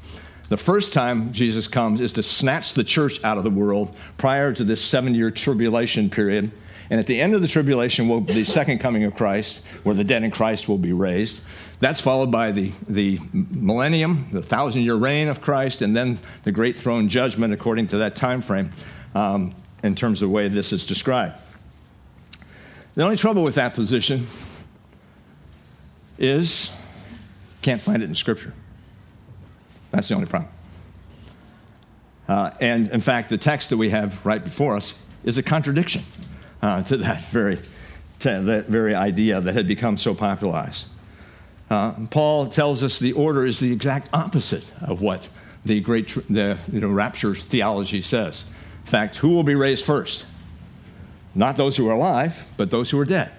The 0.49 0.57
first 0.57 0.93
time 0.93 1.33
Jesus 1.33 1.67
comes 1.67 2.01
is 2.01 2.13
to 2.13 2.23
snatch 2.23 2.75
the 2.75 2.83
church 2.83 3.23
out 3.23 3.39
of 3.39 3.43
the 3.43 3.49
world 3.49 3.95
prior 4.19 4.53
to 4.53 4.63
this 4.63 4.83
seven 4.83 5.15
year 5.15 5.31
tribulation 5.31 6.11
period. 6.11 6.51
And 6.89 6.99
at 6.99 7.05
the 7.05 7.21
end 7.21 7.35
of 7.35 7.41
the 7.41 7.47
tribulation 7.47 8.07
will 8.07 8.21
be 8.21 8.33
the 8.33 8.43
second 8.43 8.79
coming 8.79 9.03
of 9.03 9.13
Christ, 9.13 9.63
where 9.83 9.93
the 9.93 10.03
dead 10.03 10.23
in 10.23 10.31
Christ 10.31 10.67
will 10.67 10.79
be 10.79 10.91
raised. 10.91 11.43
That's 11.79 12.01
followed 12.01 12.31
by 12.31 12.51
the, 12.51 12.71
the 12.87 13.19
millennium, 13.33 14.27
the 14.31 14.41
thousand 14.41 14.81
year 14.81 14.95
reign 14.95 15.27
of 15.27 15.39
Christ, 15.39 15.83
and 15.83 15.95
then 15.95 16.17
the 16.43 16.51
great 16.51 16.75
throne 16.75 17.07
judgment 17.07 17.53
according 17.53 17.87
to 17.87 17.97
that 17.99 18.15
time 18.15 18.41
frame 18.41 18.71
um, 19.13 19.53
in 19.83 19.93
terms 19.93 20.21
of 20.21 20.29
the 20.29 20.33
way 20.33 20.47
this 20.47 20.73
is 20.73 20.85
described. 20.85 21.35
The 22.95 23.03
only 23.03 23.17
trouble 23.17 23.43
with 23.43 23.55
that 23.55 23.75
position 23.75 24.25
is 26.17 26.71
can't 27.61 27.81
find 27.81 28.01
it 28.01 28.09
in 28.09 28.15
Scripture. 28.15 28.53
That's 29.91 30.07
the 30.09 30.15
only 30.15 30.27
problem. 30.27 30.51
Uh, 32.27 32.51
and 32.59 32.89
in 32.89 32.99
fact, 32.99 33.29
the 33.29 33.37
text 33.37 33.69
that 33.69 33.77
we 33.77 33.89
have 33.89 34.25
right 34.25 34.43
before 34.43 34.75
us 34.75 34.97
is 35.23 35.37
a 35.37 35.43
contradiction 35.43 36.03
uh, 36.61 36.83
to 36.83 36.97
that 36.97 37.23
very, 37.25 37.59
to 38.19 38.41
that 38.41 38.67
very 38.67 38.95
idea 38.95 39.41
that 39.41 39.53
had 39.53 39.67
become 39.67 39.97
so 39.97 40.13
popularized. 40.13 40.87
Uh, 41.69 41.93
Paul 42.09 42.47
tells 42.47 42.83
us 42.83 42.97
the 42.97 43.13
order 43.13 43.45
is 43.45 43.59
the 43.59 43.71
exact 43.71 44.09
opposite 44.13 44.65
of 44.81 45.01
what 45.01 45.27
the 45.65 45.79
great 45.81 46.07
tr- 46.07 46.21
the 46.29 46.57
you 46.71 46.79
know, 46.79 46.89
rapture 46.89 47.35
theology 47.35 48.01
says. 48.01 48.49
In 48.81 48.87
fact, 48.87 49.17
who 49.17 49.29
will 49.29 49.43
be 49.43 49.55
raised 49.55 49.85
first? 49.85 50.25
Not 51.35 51.57
those 51.57 51.77
who 51.77 51.87
are 51.87 51.93
alive, 51.93 52.45
but 52.57 52.71
those 52.71 52.89
who 52.89 52.99
are 52.99 53.05
dead. 53.05 53.31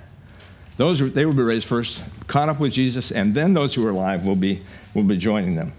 Those 0.77 1.13
they 1.13 1.27
will 1.27 1.35
be 1.35 1.43
raised 1.43 1.67
first, 1.67 2.03
caught 2.27 2.49
up 2.49 2.61
with 2.61 2.73
Jesus, 2.73 3.11
and 3.11 3.35
then 3.35 3.53
those 3.53 3.75
who 3.75 3.87
are 3.87 3.91
alive 3.91 4.25
will 4.25 4.37
be, 4.37 4.63
will 4.95 5.03
be 5.03 5.17
joining 5.17 5.57
them. 5.57 5.73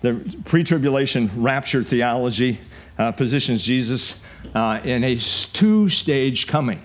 The 0.00 0.14
pre 0.44 0.64
tribulation 0.64 1.28
rapture 1.36 1.82
theology 1.82 2.58
uh, 2.98 3.12
positions 3.12 3.64
Jesus 3.64 4.22
uh, 4.54 4.80
in 4.84 5.04
a 5.04 5.16
two 5.16 5.88
stage 5.88 6.46
coming. 6.46 6.82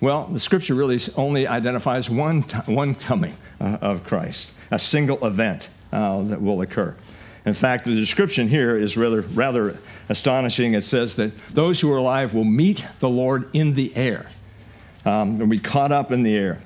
Well, 0.00 0.26
the 0.26 0.40
scripture 0.40 0.74
really 0.74 0.98
only 1.16 1.46
identifies 1.46 2.10
one, 2.10 2.42
one 2.66 2.94
coming 2.94 3.34
uh, 3.60 3.78
of 3.80 4.04
Christ, 4.04 4.54
a 4.70 4.78
single 4.78 5.24
event 5.26 5.70
uh, 5.92 6.22
that 6.22 6.42
will 6.42 6.60
occur. 6.60 6.94
In 7.46 7.54
fact, 7.54 7.84
the 7.84 7.94
description 7.94 8.48
here 8.48 8.76
is 8.76 8.96
rather, 8.96 9.22
rather 9.22 9.78
astonishing. 10.08 10.74
It 10.74 10.82
says 10.82 11.14
that 11.16 11.36
those 11.48 11.80
who 11.80 11.92
are 11.92 11.96
alive 11.96 12.34
will 12.34 12.44
meet 12.44 12.84
the 12.98 13.08
Lord 13.08 13.48
in 13.54 13.74
the 13.74 13.94
air 13.96 14.26
um, 15.04 15.40
and 15.40 15.48
be 15.48 15.58
caught 15.58 15.92
up 15.92 16.10
in 16.12 16.24
the 16.24 16.36
air. 16.36 16.60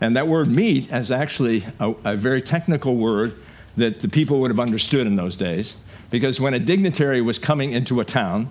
And 0.00 0.16
that 0.16 0.28
word 0.28 0.48
meet 0.48 0.90
is 0.90 1.10
actually 1.10 1.66
a, 1.78 1.90
a 2.04 2.16
very 2.16 2.40
technical 2.40 2.96
word 2.96 3.34
that 3.76 4.00
the 4.00 4.08
people 4.08 4.40
would 4.40 4.50
have 4.50 4.60
understood 4.60 5.06
in 5.06 5.16
those 5.16 5.36
days. 5.36 5.80
Because 6.10 6.40
when 6.40 6.54
a 6.54 6.58
dignitary 6.58 7.20
was 7.20 7.38
coming 7.38 7.72
into 7.72 8.00
a 8.00 8.04
town, 8.04 8.48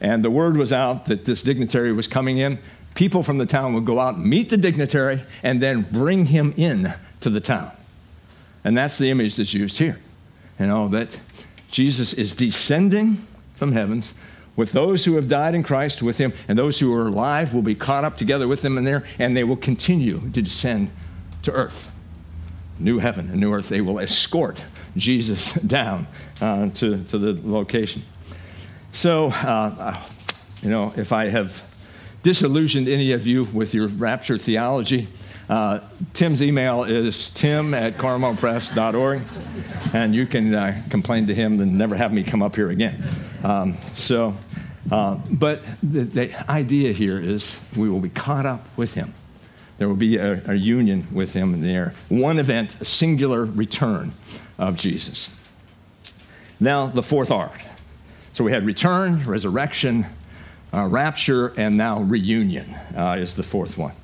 and 0.00 0.24
the 0.24 0.30
word 0.30 0.56
was 0.56 0.72
out 0.72 1.06
that 1.06 1.24
this 1.24 1.42
dignitary 1.42 1.92
was 1.92 2.08
coming 2.08 2.38
in, 2.38 2.58
people 2.94 3.22
from 3.22 3.38
the 3.38 3.46
town 3.46 3.74
would 3.74 3.84
go 3.84 4.00
out, 4.00 4.18
meet 4.18 4.50
the 4.50 4.56
dignitary, 4.56 5.22
and 5.42 5.60
then 5.60 5.82
bring 5.82 6.26
him 6.26 6.54
in 6.56 6.92
to 7.20 7.30
the 7.30 7.40
town. 7.40 7.70
And 8.64 8.76
that's 8.76 8.98
the 8.98 9.10
image 9.10 9.36
that's 9.36 9.54
used 9.54 9.78
here. 9.78 9.98
You 10.58 10.66
know, 10.66 10.88
that 10.88 11.18
Jesus 11.70 12.12
is 12.12 12.34
descending 12.34 13.16
from 13.56 13.72
heavens 13.72 14.14
with 14.56 14.72
those 14.72 15.04
who 15.04 15.14
have 15.14 15.28
died 15.28 15.54
in 15.54 15.62
Christ 15.62 16.02
with 16.02 16.18
him, 16.18 16.32
and 16.48 16.58
those 16.58 16.80
who 16.80 16.94
are 16.94 17.06
alive 17.06 17.54
will 17.54 17.62
be 17.62 17.74
caught 17.74 18.04
up 18.04 18.16
together 18.16 18.48
with 18.48 18.62
them 18.62 18.76
in 18.76 18.84
there, 18.84 19.04
and 19.18 19.36
they 19.36 19.44
will 19.44 19.56
continue 19.56 20.30
to 20.32 20.42
descend 20.42 20.90
to 21.42 21.52
earth. 21.52 21.90
New 22.78 22.98
heaven 22.98 23.30
and 23.30 23.40
new 23.40 23.52
earth. 23.52 23.68
They 23.68 23.80
will 23.80 23.98
escort 23.98 24.62
Jesus 24.96 25.52
down 25.66 26.06
uh, 26.40 26.70
to, 26.70 27.02
to 27.04 27.18
the 27.18 27.40
location. 27.42 28.02
So, 28.92 29.28
uh, 29.28 29.96
you 30.62 30.70
know, 30.70 30.92
if 30.96 31.12
I 31.12 31.28
have 31.28 31.62
disillusioned 32.22 32.88
any 32.88 33.12
of 33.12 33.26
you 33.26 33.44
with 33.44 33.74
your 33.74 33.88
rapture 33.88 34.38
theology, 34.38 35.08
Uh, 35.50 35.80
Tim's 36.12 36.44
email 36.44 36.84
is 36.84 37.28
tim 37.30 37.74
at 37.74 37.94
carmelpress.org, 37.94 39.20
and 39.92 40.14
you 40.14 40.24
can 40.24 40.54
uh, 40.54 40.80
complain 40.90 41.26
to 41.26 41.34
him 41.34 41.58
and 41.58 41.76
never 41.76 41.96
have 41.96 42.12
me 42.12 42.22
come 42.22 42.40
up 42.40 42.54
here 42.54 42.70
again. 42.70 43.02
Um, 43.42 43.74
so, 43.94 44.34
uh, 44.92 45.16
but 45.28 45.60
the, 45.82 46.02
the, 46.04 46.50
idea 46.50 46.92
here 46.92 47.18
is 47.18 47.58
we 47.76 47.88
will 47.88 47.98
be 47.98 48.10
caught 48.10 48.46
up 48.46 48.64
with 48.76 48.94
him. 48.94 49.12
There 49.78 49.88
will 49.88 49.96
be 49.96 50.18
a, 50.18 50.40
a 50.46 50.54
union 50.54 51.08
with 51.10 51.32
him 51.32 51.52
in 51.52 51.62
the 51.62 51.70
air. 51.70 51.94
One 52.08 52.38
event, 52.38 52.80
a 52.80 52.84
singular 52.84 53.44
return 53.44 54.12
of 54.56 54.76
Jesus. 54.76 55.34
Now, 56.60 56.86
the 56.86 57.02
fourth 57.02 57.32
R. 57.32 57.50
So 58.32 58.44
we 58.44 58.52
had 58.52 58.64
return, 58.64 59.22
resurrection, 59.24 60.06
uh, 60.72 60.86
rapture, 60.86 61.48
and 61.56 61.76
now 61.76 62.00
reunion 62.00 62.72
uh, 62.96 63.16
is 63.18 63.34
the 63.34 63.42
fourth 63.42 63.76
one. 63.76 63.94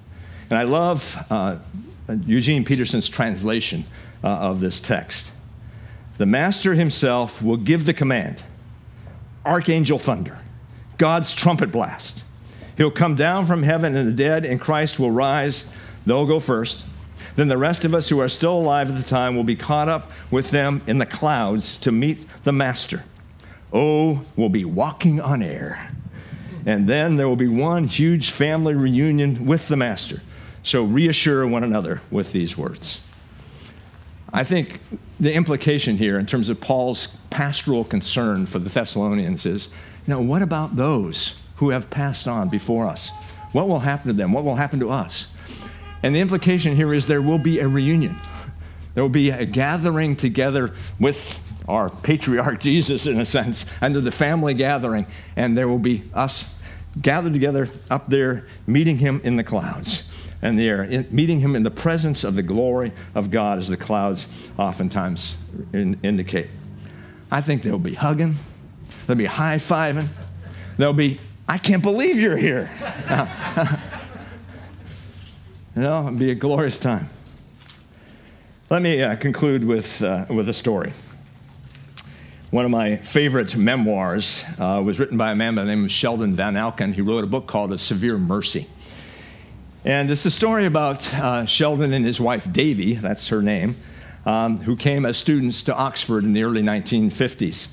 And 0.50 0.58
I 0.58 0.64
love 0.64 1.24
uh, 1.30 1.58
Eugene 2.24 2.64
Peterson's 2.64 3.08
translation 3.08 3.84
uh, 4.22 4.28
of 4.28 4.60
this 4.60 4.80
text. 4.80 5.32
The 6.18 6.26
Master 6.26 6.74
himself 6.74 7.42
will 7.42 7.56
give 7.56 7.84
the 7.84 7.94
command 7.94 8.42
archangel 9.44 9.98
thunder, 9.98 10.40
God's 10.98 11.32
trumpet 11.32 11.70
blast. 11.70 12.24
He'll 12.76 12.90
come 12.90 13.14
down 13.14 13.46
from 13.46 13.62
heaven, 13.62 13.94
and 13.94 14.08
the 14.08 14.12
dead 14.12 14.44
in 14.44 14.58
Christ 14.58 14.98
will 14.98 15.10
rise. 15.10 15.70
They'll 16.04 16.26
go 16.26 16.40
first. 16.40 16.84
Then 17.36 17.48
the 17.48 17.58
rest 17.58 17.84
of 17.84 17.94
us 17.94 18.08
who 18.08 18.18
are 18.20 18.28
still 18.28 18.58
alive 18.58 18.90
at 18.90 18.96
the 18.96 19.08
time 19.08 19.36
will 19.36 19.44
be 19.44 19.56
caught 19.56 19.88
up 19.88 20.10
with 20.30 20.50
them 20.50 20.82
in 20.86 20.98
the 20.98 21.06
clouds 21.06 21.78
to 21.78 21.92
meet 21.92 22.26
the 22.42 22.52
Master. 22.52 23.04
Oh, 23.72 24.24
we'll 24.36 24.48
be 24.48 24.64
walking 24.64 25.20
on 25.20 25.42
air. 25.42 25.92
And 26.64 26.88
then 26.88 27.16
there 27.16 27.28
will 27.28 27.36
be 27.36 27.48
one 27.48 27.84
huge 27.84 28.30
family 28.30 28.74
reunion 28.74 29.46
with 29.46 29.68
the 29.68 29.76
Master. 29.76 30.20
So 30.62 30.82
reassure 30.82 31.46
one 31.46 31.62
another 31.62 32.02
with 32.10 32.32
these 32.32 32.58
words. 32.58 33.00
I 34.32 34.42
think 34.42 34.80
the 35.20 35.32
implication 35.32 35.96
here, 35.96 36.18
in 36.18 36.26
terms 36.26 36.48
of 36.48 36.60
Paul's 36.60 37.06
pastoral 37.30 37.84
concern 37.84 38.46
for 38.46 38.58
the 38.58 38.68
Thessalonians, 38.68 39.46
is 39.46 39.68
you 40.06 40.14
know, 40.14 40.20
what 40.20 40.42
about 40.42 40.76
those 40.76 41.40
who 41.56 41.70
have 41.70 41.88
passed 41.88 42.26
on 42.26 42.48
before 42.48 42.86
us? 42.86 43.10
What 43.52 43.68
will 43.68 43.78
happen 43.78 44.08
to 44.08 44.12
them? 44.12 44.32
What 44.32 44.44
will 44.44 44.56
happen 44.56 44.80
to 44.80 44.90
us? 44.90 45.28
And 46.02 46.14
the 46.14 46.20
implication 46.20 46.76
here 46.76 46.92
is 46.92 47.06
there 47.06 47.22
will 47.22 47.38
be 47.38 47.60
a 47.60 47.68
reunion. 47.68 48.16
There 48.94 49.02
will 49.02 49.08
be 49.08 49.30
a 49.30 49.44
gathering 49.44 50.16
together 50.16 50.72
with 50.98 51.45
our 51.68 51.90
patriarch 51.90 52.60
Jesus, 52.60 53.06
in 53.06 53.18
a 53.20 53.24
sense, 53.24 53.66
under 53.80 54.00
the 54.00 54.10
family 54.10 54.54
gathering, 54.54 55.06
and 55.36 55.56
there 55.56 55.68
will 55.68 55.78
be 55.78 56.04
us 56.14 56.54
gathered 57.00 57.32
together 57.32 57.68
up 57.90 58.08
there, 58.08 58.46
meeting 58.66 58.98
him 58.98 59.20
in 59.24 59.36
the 59.36 59.44
clouds 59.44 60.10
and 60.42 60.58
the 60.58 60.68
air, 60.68 60.86
meeting 61.10 61.40
him 61.40 61.56
in 61.56 61.62
the 61.62 61.70
presence 61.70 62.24
of 62.24 62.34
the 62.34 62.42
glory 62.42 62.92
of 63.14 63.30
God, 63.30 63.58
as 63.58 63.68
the 63.68 63.76
clouds 63.76 64.50
oftentimes 64.58 65.36
in, 65.72 65.98
indicate. 66.02 66.48
I 67.30 67.40
think 67.40 67.62
they'll 67.62 67.78
be 67.78 67.94
hugging, 67.94 68.34
they'll 69.06 69.16
be 69.16 69.24
high 69.26 69.56
fiving, 69.56 70.08
they'll 70.78 70.92
be, 70.92 71.18
I 71.48 71.58
can't 71.58 71.82
believe 71.82 72.16
you're 72.16 72.36
here. 72.36 72.70
you 75.74 75.82
know, 75.82 76.06
it'll 76.06 76.18
be 76.18 76.30
a 76.30 76.34
glorious 76.34 76.78
time. 76.78 77.08
Let 78.68 78.82
me 78.82 79.02
uh, 79.02 79.16
conclude 79.16 79.64
with, 79.64 80.02
uh, 80.02 80.26
with 80.28 80.48
a 80.48 80.54
story. 80.54 80.92
One 82.56 82.64
of 82.64 82.70
my 82.70 82.96
favorite 82.96 83.54
memoirs 83.54 84.42
uh, 84.58 84.80
was 84.82 84.98
written 84.98 85.18
by 85.18 85.30
a 85.30 85.34
man 85.34 85.56
by 85.56 85.64
the 85.64 85.68
name 85.68 85.84
of 85.84 85.92
Sheldon 85.92 86.34
Vanauken. 86.34 86.94
He 86.94 87.02
wrote 87.02 87.22
a 87.22 87.26
book 87.26 87.46
called 87.46 87.70
A 87.70 87.76
Severe 87.76 88.16
Mercy. 88.16 88.66
And 89.84 90.10
it's 90.10 90.24
a 90.24 90.30
story 90.30 90.64
about 90.64 91.06
uh, 91.12 91.44
Sheldon 91.44 91.92
and 91.92 92.02
his 92.02 92.18
wife, 92.18 92.50
Davy, 92.50 92.94
that's 92.94 93.28
her 93.28 93.42
name, 93.42 93.74
um, 94.24 94.56
who 94.56 94.74
came 94.74 95.04
as 95.04 95.18
students 95.18 95.64
to 95.64 95.74
Oxford 95.74 96.24
in 96.24 96.32
the 96.32 96.44
early 96.44 96.62
1950s. 96.62 97.70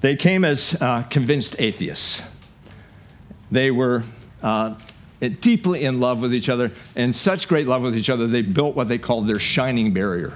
They 0.00 0.16
came 0.16 0.42
as 0.42 0.80
uh, 0.80 1.02
convinced 1.02 1.56
atheists. 1.58 2.22
They 3.50 3.70
were 3.70 4.04
uh, 4.42 4.74
deeply 5.42 5.84
in 5.84 6.00
love 6.00 6.22
with 6.22 6.32
each 6.32 6.48
other, 6.48 6.72
in 6.96 7.12
such 7.12 7.46
great 7.46 7.66
love 7.66 7.82
with 7.82 7.94
each 7.94 8.08
other, 8.08 8.26
they 8.26 8.40
built 8.40 8.74
what 8.74 8.88
they 8.88 8.96
called 8.96 9.26
their 9.26 9.38
shining 9.38 9.92
barrier. 9.92 10.32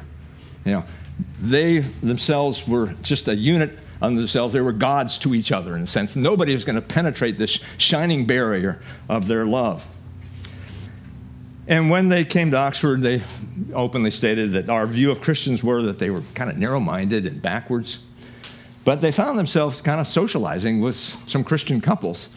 You 0.66 0.72
know, 0.72 0.84
they 1.40 1.80
themselves 1.80 2.66
were 2.66 2.94
just 3.02 3.28
a 3.28 3.34
unit 3.34 3.78
unto 4.00 4.18
themselves. 4.18 4.54
They 4.54 4.60
were 4.60 4.72
gods 4.72 5.18
to 5.18 5.34
each 5.34 5.52
other, 5.52 5.74
in 5.76 5.82
a 5.82 5.86
sense. 5.86 6.16
Nobody 6.16 6.54
was 6.54 6.64
going 6.64 6.76
to 6.76 6.82
penetrate 6.82 7.38
this 7.38 7.58
shining 7.78 8.26
barrier 8.26 8.80
of 9.08 9.28
their 9.28 9.46
love. 9.46 9.86
And 11.68 11.90
when 11.90 12.08
they 12.08 12.24
came 12.24 12.50
to 12.50 12.56
Oxford, 12.56 13.02
they 13.02 13.22
openly 13.72 14.10
stated 14.10 14.52
that 14.52 14.68
our 14.68 14.86
view 14.86 15.10
of 15.12 15.20
Christians 15.20 15.62
were 15.62 15.82
that 15.82 15.98
they 15.98 16.10
were 16.10 16.22
kind 16.34 16.50
of 16.50 16.58
narrow 16.58 16.80
minded 16.80 17.26
and 17.26 17.40
backwards. 17.40 18.04
But 18.84 19.00
they 19.00 19.12
found 19.12 19.38
themselves 19.38 19.80
kind 19.80 20.00
of 20.00 20.08
socializing 20.08 20.80
with 20.80 20.96
some 20.96 21.44
Christian 21.44 21.80
couples 21.80 22.30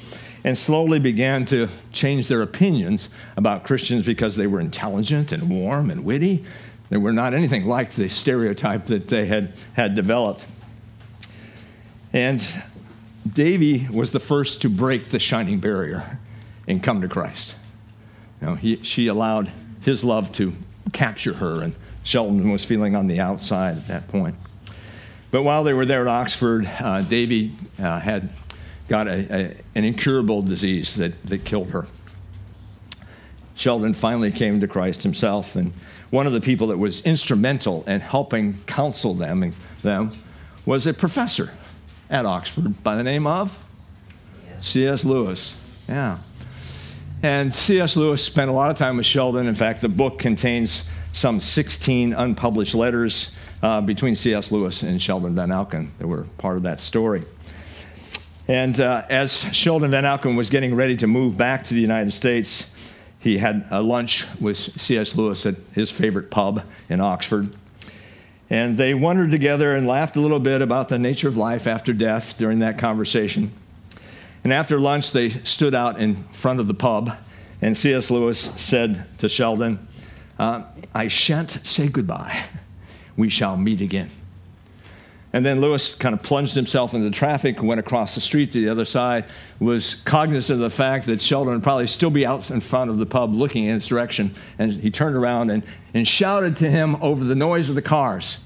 and 0.43 0.55
slowly 0.55 0.99
began 0.99 1.43
to 1.45 1.67
change 1.91 2.27
their 2.27 2.43
opinions 2.43 3.09
about 3.35 3.63
Christians 3.63 4.05
because 4.05 4.35
they 4.35 4.45
were 4.45 4.59
intelligent 4.59 5.31
and 5.31 5.49
warm 5.49 5.89
and 5.89 6.05
witty 6.05 6.45
they 6.89 6.97
were 6.97 7.13
not 7.13 7.33
anything 7.33 7.65
like 7.65 7.91
the 7.91 8.09
stereotype 8.09 8.85
that 8.85 9.07
they 9.07 9.25
had, 9.25 9.53
had 9.73 9.95
developed. 9.95 10.45
And 12.13 12.47
Davy 13.31 13.87
was 13.91 14.11
the 14.11 14.19
first 14.19 14.61
to 14.61 14.69
break 14.69 15.05
the 15.05 15.19
shining 15.19 15.59
barrier 15.59 16.19
and 16.67 16.81
come 16.81 17.01
to 17.01 17.07
Christ. 17.07 17.55
You 18.41 18.47
know, 18.47 18.55
he, 18.55 18.75
she 18.77 19.07
allowed 19.07 19.51
his 19.81 20.03
love 20.03 20.31
to 20.33 20.53
capture 20.93 21.33
her, 21.33 21.61
and 21.61 21.75
Sheldon 22.03 22.51
was 22.51 22.63
feeling 22.63 22.95
on 22.95 23.07
the 23.07 23.19
outside 23.19 23.77
at 23.77 23.87
that 23.87 24.07
point. 24.07 24.35
But 25.31 25.43
while 25.43 25.63
they 25.63 25.73
were 25.73 25.85
there 25.85 26.01
at 26.01 26.07
Oxford, 26.07 26.65
uh, 26.79 27.01
Davy 27.01 27.51
uh, 27.79 27.99
had 27.99 28.29
got 28.87 29.07
a, 29.07 29.33
a, 29.33 29.57
an 29.73 29.83
incurable 29.83 30.41
disease 30.41 30.95
that, 30.95 31.21
that 31.23 31.43
killed 31.43 31.71
her. 31.71 31.87
Sheldon 33.55 33.93
finally 33.93 34.31
came 34.31 34.61
to 34.61 34.67
Christ 34.67 35.03
himself, 35.03 35.55
and 35.55 35.73
one 36.15 36.25
of 36.25 36.31
the 36.31 36.39
people 36.39 36.67
that 36.67 36.77
was 36.77 37.01
instrumental 37.01 37.83
in 37.87 37.99
helping 37.99 38.53
counsel 38.67 39.13
them, 39.13 39.53
them 39.83 40.11
was 40.65 40.87
a 40.87 40.93
professor 40.93 41.51
at 42.09 42.25
Oxford 42.25 42.81
by 42.83 42.95
the 42.95 43.03
name 43.03 43.27
of 43.27 43.69
C.S. 44.61 45.03
Lewis. 45.03 45.61
Yeah. 45.89 46.19
And 47.21 47.53
C.S. 47.53 47.97
Lewis 47.97 48.23
spent 48.23 48.49
a 48.49 48.53
lot 48.53 48.71
of 48.71 48.77
time 48.77 48.95
with 48.95 49.05
Sheldon. 49.05 49.45
In 49.45 49.55
fact, 49.55 49.81
the 49.81 49.89
book 49.89 50.17
contains 50.17 50.89
some 51.11 51.41
16 51.41 52.13
unpublished 52.13 52.75
letters 52.75 53.37
uh, 53.61 53.81
between 53.81 54.15
C.S. 54.15 54.53
Lewis 54.53 54.83
and 54.83 55.01
Sheldon 55.01 55.35
Vanauken 55.35 55.89
that 55.97 56.07
were 56.07 56.23
part 56.37 56.55
of 56.55 56.63
that 56.63 56.79
story. 56.79 57.23
And 58.47 58.79
uh, 58.79 59.03
as 59.09 59.53
Sheldon 59.53 59.91
Vanauken 59.91 60.37
was 60.37 60.49
getting 60.49 60.75
ready 60.75 60.95
to 60.97 61.07
move 61.07 61.37
back 61.37 61.65
to 61.65 61.73
the 61.73 61.81
United 61.81 62.13
States, 62.13 62.74
he 63.25 63.39
had 63.39 63.65
a 63.71 63.81
lunch 63.81 64.23
with 64.39 64.55
C.S. 64.55 65.15
Lewis 65.15 65.47
at 65.47 65.55
his 65.73 65.91
favorite 65.91 66.29
pub 66.29 66.63
in 66.87 67.01
Oxford. 67.01 67.49
And 68.51 68.77
they 68.77 68.93
wondered 68.93 69.31
together 69.31 69.73
and 69.73 69.87
laughed 69.87 70.15
a 70.15 70.21
little 70.21 70.39
bit 70.39 70.61
about 70.61 70.89
the 70.89 70.99
nature 70.99 71.27
of 71.27 71.35
life 71.35 71.65
after 71.65 71.91
death 71.91 72.37
during 72.37 72.59
that 72.59 72.77
conversation. 72.77 73.51
And 74.43 74.53
after 74.53 74.79
lunch, 74.79 75.11
they 75.11 75.29
stood 75.29 75.73
out 75.73 75.99
in 75.99 76.13
front 76.15 76.59
of 76.59 76.67
the 76.67 76.75
pub, 76.75 77.17
and 77.63 77.75
C.S. 77.75 78.11
Lewis 78.11 78.39
said 78.39 79.03
to 79.17 79.27
Sheldon, 79.27 79.87
uh, 80.37 80.61
I 80.93 81.07
shan't 81.07 81.49
say 81.49 81.87
goodbye. 81.87 82.43
We 83.17 83.31
shall 83.31 83.57
meet 83.57 83.81
again. 83.81 84.11
And 85.35 85.45
then 85.45 85.59
Lewis 85.59 85.95
kind 85.95 86.15
of 86.15 86.23
plunged 86.23 86.55
himself 86.55 86.93
into 86.93 87.09
the 87.09 87.13
traffic, 87.13 87.61
went 87.61 87.77
across 87.77 88.15
the 88.15 88.21
street 88.21 88.53
to 88.53 88.61
the 88.61 88.69
other 88.69 88.85
side, 88.85 89.25
was 89.59 89.95
cognizant 89.95 90.59
of 90.59 90.61
the 90.61 90.69
fact 90.69 91.07
that 91.07 91.21
Sheldon 91.21 91.53
would 91.55 91.61
probably 91.61 91.87
still 91.87 92.09
be 92.09 92.25
out 92.25 92.49
in 92.49 92.61
front 92.61 92.89
of 92.89 92.99
the 92.99 93.05
pub 93.05 93.33
looking 93.33 93.65
in 93.65 93.73
his 93.73 93.85
direction. 93.85 94.33
And 94.57 94.71
he 94.71 94.89
turned 94.89 95.17
around 95.17 95.51
and, 95.51 95.61
and 95.93 96.07
shouted 96.07 96.55
to 96.57 96.71
him 96.71 96.95
over 97.01 97.21
the 97.21 97.35
noise 97.35 97.67
of 97.67 97.75
the 97.75 97.81
cars. 97.81 98.39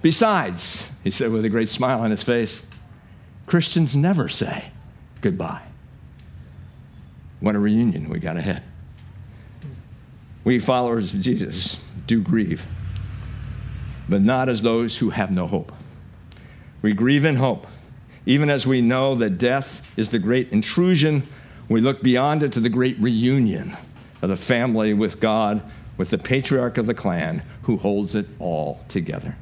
Besides, 0.00 0.90
he 1.04 1.10
said 1.10 1.32
with 1.32 1.44
a 1.44 1.50
great 1.50 1.68
smile 1.68 2.00
on 2.00 2.12
his 2.12 2.22
face, 2.22 2.64
Christians 3.44 3.94
never 3.94 4.26
say 4.26 4.70
goodbye. 5.20 5.64
What 7.40 7.56
a 7.56 7.58
reunion 7.58 8.08
we 8.08 8.20
got 8.20 8.38
ahead. 8.38 8.62
We 10.44 10.60
followers 10.60 11.12
of 11.12 11.20
Jesus 11.20 11.74
do 12.06 12.22
grieve 12.22 12.64
but 14.08 14.22
not 14.22 14.48
as 14.48 14.62
those 14.62 14.98
who 14.98 15.10
have 15.10 15.30
no 15.30 15.46
hope. 15.46 15.72
We 16.82 16.92
grieve 16.94 17.24
in 17.24 17.36
hope. 17.36 17.66
Even 18.26 18.50
as 18.50 18.66
we 18.66 18.80
know 18.80 19.14
that 19.16 19.38
death 19.38 19.90
is 19.96 20.10
the 20.10 20.18
great 20.18 20.50
intrusion, 20.50 21.22
we 21.68 21.80
look 21.80 22.02
beyond 22.02 22.42
it 22.42 22.52
to 22.52 22.60
the 22.60 22.68
great 22.68 22.98
reunion 22.98 23.72
of 24.22 24.28
the 24.28 24.36
family 24.36 24.94
with 24.94 25.20
God, 25.20 25.62
with 25.96 26.10
the 26.10 26.18
patriarch 26.18 26.78
of 26.78 26.86
the 26.86 26.94
clan 26.94 27.42
who 27.62 27.76
holds 27.76 28.14
it 28.14 28.26
all 28.38 28.80
together. 28.88 29.36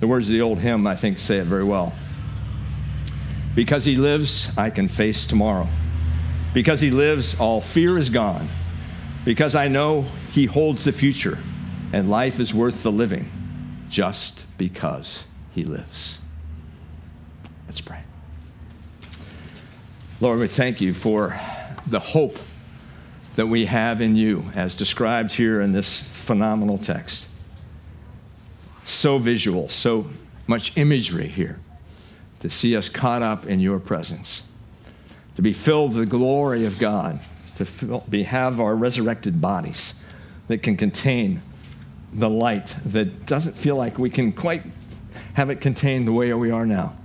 The 0.00 0.06
words 0.06 0.28
of 0.28 0.34
the 0.34 0.42
old 0.42 0.58
hymn, 0.58 0.86
I 0.86 0.94
think, 0.94 1.18
say 1.18 1.38
it 1.38 1.46
very 1.46 1.64
well. 1.64 1.92
Because 3.54 3.86
he 3.86 3.96
lives, 3.96 4.56
I 4.58 4.68
can 4.68 4.88
face 4.88 5.26
tomorrow. 5.26 5.68
Because 6.52 6.80
he 6.80 6.90
lives, 6.90 7.38
all 7.40 7.60
fear 7.60 7.96
is 7.96 8.10
gone. 8.10 8.48
Because 9.24 9.54
I 9.54 9.68
know 9.68 10.02
he 10.30 10.44
holds 10.44 10.84
the 10.84 10.92
future, 10.92 11.38
and 11.92 12.10
life 12.10 12.40
is 12.40 12.54
worth 12.54 12.82
the 12.82 12.92
living 12.92 13.30
just 13.88 14.44
because 14.58 15.26
he 15.54 15.64
lives. 15.64 16.18
Let's 17.66 17.80
pray. 17.80 18.00
Lord, 20.20 20.40
we 20.40 20.46
thank 20.46 20.80
you 20.80 20.92
for 20.92 21.38
the 21.86 22.00
hope 22.00 22.38
that 23.36 23.46
we 23.46 23.66
have 23.66 24.00
in 24.00 24.16
you, 24.16 24.44
as 24.54 24.76
described 24.76 25.32
here 25.32 25.60
in 25.60 25.72
this 25.72 26.00
phenomenal 26.00 26.78
text. 26.78 27.28
So 28.84 29.18
visual, 29.18 29.68
so 29.68 30.06
much 30.46 30.76
imagery 30.76 31.28
here 31.28 31.60
to 32.40 32.48
see 32.48 32.76
us 32.76 32.88
caught 32.88 33.22
up 33.22 33.46
in 33.46 33.60
your 33.60 33.78
presence, 33.78 34.48
to 35.36 35.42
be 35.42 35.52
filled 35.52 35.90
with 35.90 35.98
the 35.98 36.06
glory 36.06 36.64
of 36.64 36.78
God, 36.78 37.20
to 37.56 38.02
be, 38.08 38.22
have 38.22 38.60
our 38.60 38.74
resurrected 38.74 39.40
bodies 39.40 39.94
that 40.48 40.62
can 40.62 40.76
contain 40.76 41.40
the 42.16 42.30
light 42.30 42.74
that 42.84 43.26
doesn't 43.26 43.58
feel 43.58 43.76
like 43.76 43.98
we 43.98 44.08
can 44.08 44.32
quite 44.32 44.62
have 45.34 45.50
it 45.50 45.60
contained 45.60 46.08
the 46.08 46.12
way 46.12 46.32
we 46.32 46.50
are 46.50 46.64
now 46.64 46.96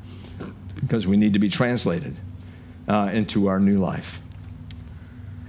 because 0.80 1.06
we 1.06 1.18
need 1.18 1.34
to 1.34 1.40
be 1.40 1.50
translated 1.50 2.16
uh, 2.88 3.10
into 3.14 3.48
our 3.48 3.60
new 3.60 3.78
life. 3.78 4.22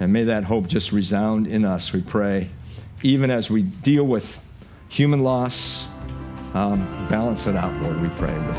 And 0.00 0.12
may 0.12 0.24
that 0.24 0.44
hope 0.44 0.66
just 0.66 0.90
resound 0.90 1.46
in 1.46 1.64
us, 1.64 1.92
we 1.92 2.02
pray, 2.02 2.50
even 3.02 3.30
as 3.30 3.50
we 3.50 3.62
deal 3.62 4.04
with 4.04 4.44
human 4.88 5.20
loss. 5.20 5.86
Um, 6.54 6.80
balance 7.08 7.46
it 7.46 7.54
out, 7.56 7.72
Lord, 7.82 8.00
we 8.00 8.08
pray, 8.08 8.36
with 8.46 8.58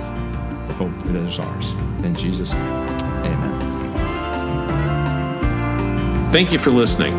the 0.67 0.73
hope 0.73 0.97
that 1.03 1.15
is 1.27 1.37
ours. 1.37 1.73
In 2.03 2.15
Jesus' 2.15 2.53
name, 2.53 2.63
amen. 2.63 3.59
Thank 6.31 6.53
you 6.53 6.59
for 6.59 6.71
listening. 6.71 7.15